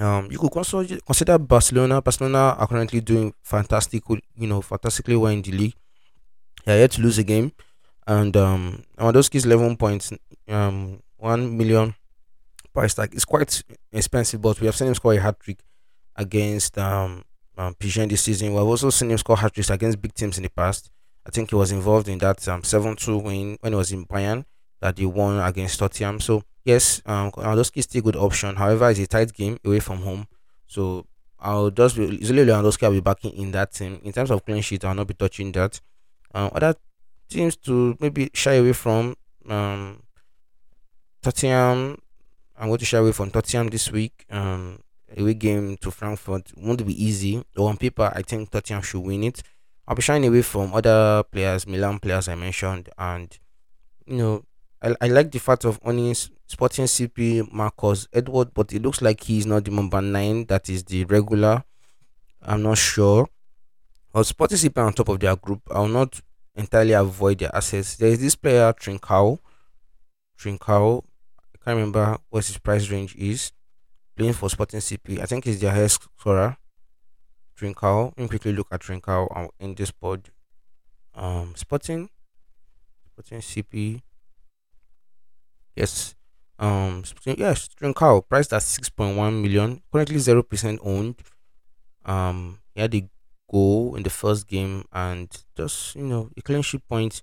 Um, 0.00 0.28
you 0.30 0.38
could 0.38 0.56
also 0.56 0.84
consider 0.84 1.38
Barcelona. 1.38 2.00
Barcelona 2.00 2.56
are 2.58 2.66
currently 2.66 3.02
doing 3.02 3.34
fantastic, 3.42 4.02
you 4.08 4.46
know, 4.46 4.62
fantastically 4.62 5.16
well 5.16 5.32
in 5.32 5.42
the 5.42 5.52
league. 5.52 5.74
They're 6.64 6.80
yet 6.80 6.92
to 6.92 7.02
lose 7.02 7.18
a 7.18 7.22
game, 7.22 7.52
and 8.06 8.36
um, 8.36 8.84
Lewandowski's 8.98 9.44
eleven 9.46 9.76
points, 9.76 10.12
um, 10.48 11.00
one 11.16 11.56
million 11.56 11.94
price 12.76 12.94
tag 12.94 13.14
is 13.14 13.24
quite 13.24 13.62
expensive. 13.92 14.42
But 14.42 14.60
we 14.60 14.66
have 14.66 14.76
seen 14.76 14.88
him 14.88 14.94
score 14.94 15.14
a 15.14 15.20
hat 15.20 15.40
trick 15.40 15.60
against 16.14 16.76
um, 16.78 17.24
um 17.56 17.74
Pigeon 17.74 18.08
this 18.08 18.22
season. 18.22 18.52
We've 18.52 18.62
also 18.74 18.90
seen 18.90 19.10
him 19.10 19.18
score 19.18 19.38
hat 19.38 19.54
tricks 19.54 19.70
against 19.70 20.00
big 20.02 20.12
teams 20.12 20.36
in 20.36 20.44
the 20.44 20.50
past. 20.50 20.90
I 21.26 21.30
think 21.30 21.50
he 21.50 21.56
was 21.56 21.72
involved 21.72 22.08
in 22.08 22.18
that 22.18 22.46
um, 22.46 22.62
7-2 22.62 23.22
win 23.22 23.56
when 23.60 23.72
he 23.72 23.76
was 23.76 23.90
in 23.90 24.04
Bayern 24.06 24.44
that 24.80 24.94
they 24.94 25.06
won 25.06 25.40
against 25.40 25.78
Tottenham. 25.78 26.20
So 26.20 26.42
yes, 26.64 27.02
um, 27.06 27.32
Lewandowski 27.32 27.78
is 27.78 27.84
still 27.84 28.00
a 28.00 28.02
good 28.02 28.16
option. 28.16 28.54
However, 28.56 28.90
it's 28.90 29.00
a 29.00 29.06
tight 29.06 29.32
game 29.32 29.58
away 29.64 29.80
from 29.80 29.98
home. 30.02 30.28
So 30.66 31.06
I'll 31.40 31.70
just 31.70 31.96
be 31.96 32.04
usually 32.04 32.44
Lewandowski 32.44 32.82
will 32.82 32.90
be 32.92 33.00
backing 33.00 33.32
in 33.32 33.50
that 33.52 33.72
team. 33.72 34.00
In 34.04 34.12
terms 34.12 34.30
of 34.30 34.44
clean 34.44 34.62
sheet, 34.62 34.84
I'll 34.84 34.94
not 34.94 35.08
be 35.08 35.14
touching 35.14 35.50
that. 35.52 35.80
Um, 36.34 36.50
other 36.54 36.74
teams 37.28 37.56
to 37.56 37.96
maybe 38.00 38.30
shy 38.34 38.54
away 38.54 38.74
from 38.74 39.16
um, 39.48 40.02
Tottenham. 41.22 41.98
I'm 42.58 42.68
going 42.68 42.78
to 42.78 42.84
shy 42.84 42.98
away 42.98 43.12
from 43.12 43.30
Tottenham 43.30 43.68
this 43.68 43.90
week. 43.92 44.24
Um, 44.30 44.80
away 45.16 45.34
game 45.34 45.76
to 45.78 45.90
Frankfurt 45.90 46.52
won't 46.56 46.86
be 46.86 47.04
easy. 47.04 47.42
Though 47.54 47.66
on 47.66 47.76
paper, 47.76 48.12
I 48.14 48.22
think 48.22 48.50
Tottenham 48.50 48.82
should 48.82 49.00
win 49.00 49.24
it. 49.24 49.42
I'll 49.86 49.94
be 49.94 50.02
shying 50.02 50.26
away 50.26 50.42
from 50.42 50.74
other 50.74 51.22
players, 51.30 51.66
Milan 51.66 51.98
players 52.00 52.28
I 52.28 52.34
mentioned, 52.34 52.88
and 52.98 53.38
you 54.06 54.16
know, 54.16 54.44
I, 54.82 54.94
I 55.00 55.08
like 55.08 55.30
the 55.30 55.38
fact 55.38 55.64
of 55.64 55.78
owning 55.84 56.14
Sporting 56.14 56.86
CP 56.86 57.52
Marcus 57.52 58.08
Edward, 58.12 58.52
but 58.54 58.72
it 58.72 58.82
looks 58.82 59.02
like 59.02 59.22
he's 59.22 59.46
not 59.46 59.64
the 59.64 59.70
number 59.70 60.00
nine. 60.00 60.46
That 60.46 60.68
is 60.68 60.84
the 60.84 61.04
regular. 61.04 61.64
I'm 62.42 62.62
not 62.62 62.78
sure. 62.78 63.28
Or 64.12 64.24
Sporting 64.24 64.58
CP 64.58 64.84
on 64.84 64.92
top 64.92 65.08
of 65.08 65.20
their 65.20 65.36
group. 65.36 65.62
I'll 65.70 65.88
not 65.88 66.20
entirely 66.54 66.92
avoid 66.92 67.38
their 67.38 67.54
assets. 67.54 67.96
There 67.96 68.08
is 68.08 68.20
this 68.20 68.36
player 68.36 68.72
Trincao. 68.72 69.38
Trincao. 70.38 71.04
Can't 71.66 71.78
remember 71.78 72.16
what 72.30 72.46
his 72.46 72.58
price 72.58 72.88
range 72.90 73.16
is. 73.16 73.50
Playing 74.16 74.34
for 74.34 74.48
Sporting 74.48 74.78
CP. 74.78 75.18
I 75.20 75.26
think 75.26 75.44
he's 75.44 75.60
their 75.60 75.72
highest 75.72 76.06
scorer. 76.16 76.56
Trincao. 77.58 78.12
Let 78.16 78.18
me 78.18 78.28
quickly 78.28 78.52
look 78.52 78.68
at 78.70 78.80
Trincao 78.80 79.48
in 79.58 79.74
this 79.74 79.90
pod. 79.90 80.30
Um, 81.12 81.54
Sporting, 81.56 82.08
Sporting 83.10 83.40
CP. 83.40 84.02
Yes. 85.74 86.14
Um, 86.58 87.04
Sporting, 87.04 87.36
yes, 87.38 87.68
Trincao 87.68 88.22
priced 88.28 88.52
at 88.52 88.62
six 88.62 88.88
point 88.88 89.16
one 89.16 89.42
million. 89.42 89.82
Currently 89.92 90.18
zero 90.18 90.42
percent 90.44 90.78
owned. 90.84 91.16
Um, 92.04 92.60
he 92.74 92.80
had 92.80 92.94
a 92.94 93.08
goal 93.50 93.96
in 93.96 94.04
the 94.04 94.10
first 94.10 94.46
game 94.46 94.84
and 94.92 95.28
just 95.56 95.96
you 95.96 96.04
know 96.04 96.30
a 96.36 96.42
clean 96.42 96.62
sheet 96.62 96.86
point 96.88 97.22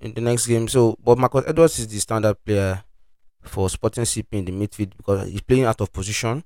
in 0.00 0.12
the 0.12 0.20
next 0.20 0.46
game. 0.48 0.66
So, 0.66 0.96
but 1.02 1.18
Marcus 1.18 1.44
Edwards 1.46 1.78
is 1.78 1.88
the 1.88 2.00
standard 2.00 2.42
player 2.44 2.82
for 3.48 3.68
Sporting 3.70 4.04
CP 4.04 4.26
in 4.32 4.44
the 4.44 4.52
midfield 4.52 4.96
because 4.96 5.28
he's 5.28 5.40
playing 5.42 5.64
out 5.64 5.80
of 5.80 5.92
position. 5.92 6.44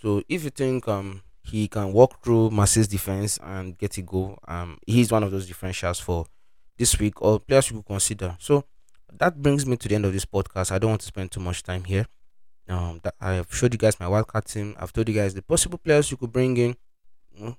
So, 0.00 0.22
if 0.28 0.44
you 0.44 0.50
think 0.50 0.88
um 0.88 1.22
he 1.44 1.68
can 1.68 1.92
walk 1.92 2.22
through 2.22 2.50
Marseille's 2.50 2.88
defense 2.88 3.38
and 3.42 3.76
get 3.76 3.98
a 3.98 4.02
goal. 4.02 4.38
Um, 4.46 4.78
he's 4.86 5.10
one 5.10 5.22
of 5.22 5.30
those 5.30 5.48
differentials 5.48 6.00
for 6.00 6.26
this 6.78 6.98
week 6.98 7.20
or 7.20 7.40
players 7.40 7.70
you 7.70 7.76
could 7.78 7.86
consider. 7.86 8.36
So 8.38 8.64
that 9.12 9.40
brings 9.42 9.66
me 9.66 9.76
to 9.76 9.88
the 9.88 9.94
end 9.94 10.04
of 10.04 10.12
this 10.12 10.24
podcast. 10.24 10.72
I 10.72 10.78
don't 10.78 10.90
want 10.90 11.00
to 11.02 11.06
spend 11.06 11.30
too 11.30 11.40
much 11.40 11.62
time 11.62 11.84
here. 11.84 12.06
Um, 12.68 13.00
I 13.20 13.32
have 13.34 13.52
showed 13.52 13.74
you 13.74 13.78
guys 13.78 13.98
my 13.98 14.06
wildcard 14.06 14.44
team. 14.44 14.76
I've 14.78 14.92
told 14.92 15.08
you 15.08 15.14
guys 15.14 15.34
the 15.34 15.42
possible 15.42 15.78
players 15.78 16.10
you 16.10 16.16
could 16.16 16.32
bring 16.32 16.56
in. 16.56 16.76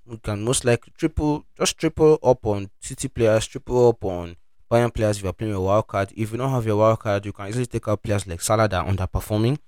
We 0.06 0.18
can 0.18 0.44
most 0.44 0.66
likely 0.66 0.94
triple, 0.98 1.46
just 1.58 1.78
triple 1.78 2.20
up 2.24 2.46
on 2.46 2.70
City 2.80 3.08
players, 3.10 3.48
triple 3.48 3.90
up 3.90 4.06
on 4.06 4.38
Bayern 4.74 4.92
players 4.92 5.18
if 5.18 5.24
you're 5.24 5.34
playing 5.34 5.54
your 5.54 5.62
wildcard. 5.62 6.12
If 6.16 6.32
you 6.32 6.38
don't 6.38 6.50
have 6.50 6.66
your 6.66 6.82
wildcard, 6.82 7.26
you 7.26 7.32
can 7.32 7.48
easily 7.48 7.68
take 7.68 7.88
out 7.88 8.02
players 8.02 8.26
like 8.26 8.42
Salah 8.42 8.68
that 8.68 8.84
are 8.84 8.92
underperforming 8.92 9.60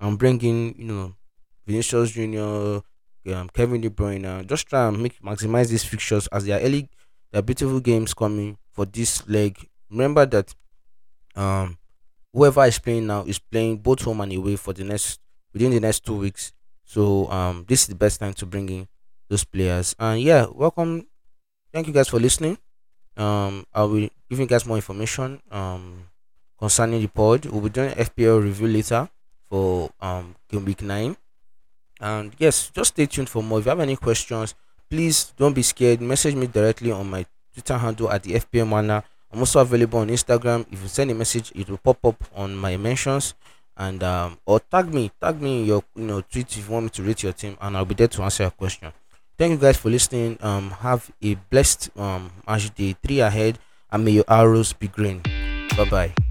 and 0.00 0.18
bring 0.18 0.40
in, 0.42 0.74
you 0.76 0.84
know, 0.84 1.14
Vinicius 1.64 2.10
Junior, 2.10 2.80
um, 3.34 3.48
Kevin 3.54 3.80
De 3.80 3.88
Bruyne. 3.88 4.44
Just 4.46 4.66
try 4.66 4.88
and 4.88 5.00
make 5.00 5.20
maximize 5.22 5.68
these 5.68 5.84
fixtures 5.84 6.26
as 6.28 6.44
they 6.44 6.52
are 6.52 6.60
early. 6.60 6.88
There 7.30 7.38
are 7.38 7.42
beautiful 7.42 7.78
games 7.78 8.14
coming 8.14 8.58
for 8.72 8.84
this 8.84 9.28
leg. 9.28 9.68
Remember 9.90 10.26
that 10.26 10.52
um, 11.36 11.78
whoever 12.32 12.64
is 12.64 12.80
playing 12.80 13.06
now 13.06 13.22
is 13.22 13.38
playing 13.38 13.78
both 13.78 14.02
home 14.02 14.20
and 14.22 14.32
away 14.32 14.56
for 14.56 14.72
the 14.72 14.82
next 14.82 15.20
within 15.52 15.70
the 15.70 15.80
next 15.80 16.04
two 16.04 16.16
weeks. 16.16 16.52
So 16.84 17.30
um, 17.30 17.64
this 17.68 17.82
is 17.82 17.86
the 17.86 17.94
best 17.94 18.18
time 18.18 18.34
to 18.34 18.46
bring 18.46 18.68
in 18.68 18.88
those 19.28 19.44
players. 19.44 19.94
And 19.98 20.20
yeah, 20.20 20.46
welcome. 20.50 21.06
Thank 21.72 21.86
you 21.86 21.92
guys 21.92 22.08
for 22.08 22.18
listening. 22.18 22.58
Um, 23.18 23.66
I'll 23.74 23.88
give 23.90 24.10
you 24.38 24.46
guys 24.46 24.64
more 24.64 24.76
information 24.76 25.42
um 25.50 26.08
concerning 26.58 27.00
the 27.00 27.08
pod. 27.08 27.46
We'll 27.46 27.62
be 27.62 27.68
doing 27.70 27.90
FPL 27.90 28.42
review 28.42 28.68
later 28.68 29.08
for 29.48 29.90
um 30.00 30.34
game 30.48 30.64
week 30.64 30.82
nine. 30.82 31.16
And 32.00 32.32
yes, 32.38 32.70
just 32.70 32.94
stay 32.94 33.06
tuned 33.06 33.28
for 33.28 33.42
more. 33.42 33.58
If 33.58 33.66
you 33.66 33.70
have 33.70 33.80
any 33.80 33.96
questions, 33.96 34.54
please 34.88 35.32
don't 35.36 35.54
be 35.54 35.62
scared. 35.62 36.00
Message 36.00 36.34
me 36.36 36.46
directly 36.46 36.92
on 36.92 37.10
my 37.10 37.26
Twitter 37.52 37.76
handle 37.76 38.10
at 38.10 38.22
the 38.22 38.34
FPL 38.34 38.68
Manner. 38.68 39.02
I'm 39.32 39.40
also 39.40 39.60
available 39.60 39.98
on 39.98 40.08
Instagram. 40.08 40.64
If 40.70 40.80
you 40.80 40.88
send 40.88 41.10
a 41.10 41.14
message, 41.14 41.52
it 41.54 41.68
will 41.68 41.78
pop 41.78 42.02
up 42.04 42.24
on 42.34 42.54
my 42.56 42.76
mentions 42.76 43.34
and 43.76 44.02
um 44.02 44.38
or 44.46 44.60
tag 44.60 44.92
me, 44.92 45.10
tag 45.20 45.40
me 45.40 45.60
in 45.60 45.66
your 45.66 45.82
you 45.94 46.04
know 46.04 46.20
tweet 46.20 46.56
if 46.56 46.66
you 46.66 46.72
want 46.72 46.84
me 46.84 46.90
to 46.90 47.02
rate 47.02 47.22
your 47.22 47.32
team, 47.32 47.56
and 47.60 47.76
I'll 47.76 47.84
be 47.84 47.94
there 47.94 48.08
to 48.08 48.22
answer 48.22 48.44
your 48.44 48.50
question. 48.50 48.92
Thank 49.38 49.52
you 49.52 49.58
guys 49.58 49.76
for 49.76 49.88
listening. 49.90 50.36
Um, 50.40 50.70
have 50.82 51.10
a 51.22 51.34
blessed 51.50 51.90
um 51.96 52.32
match 52.46 52.74
day 52.74 52.96
three 53.02 53.20
ahead, 53.20 53.58
and 53.90 54.04
may 54.04 54.12
your 54.18 54.26
arrows 54.28 54.72
be 54.72 54.88
green. 54.88 55.22
Bye 55.76 55.88
bye. 55.88 56.27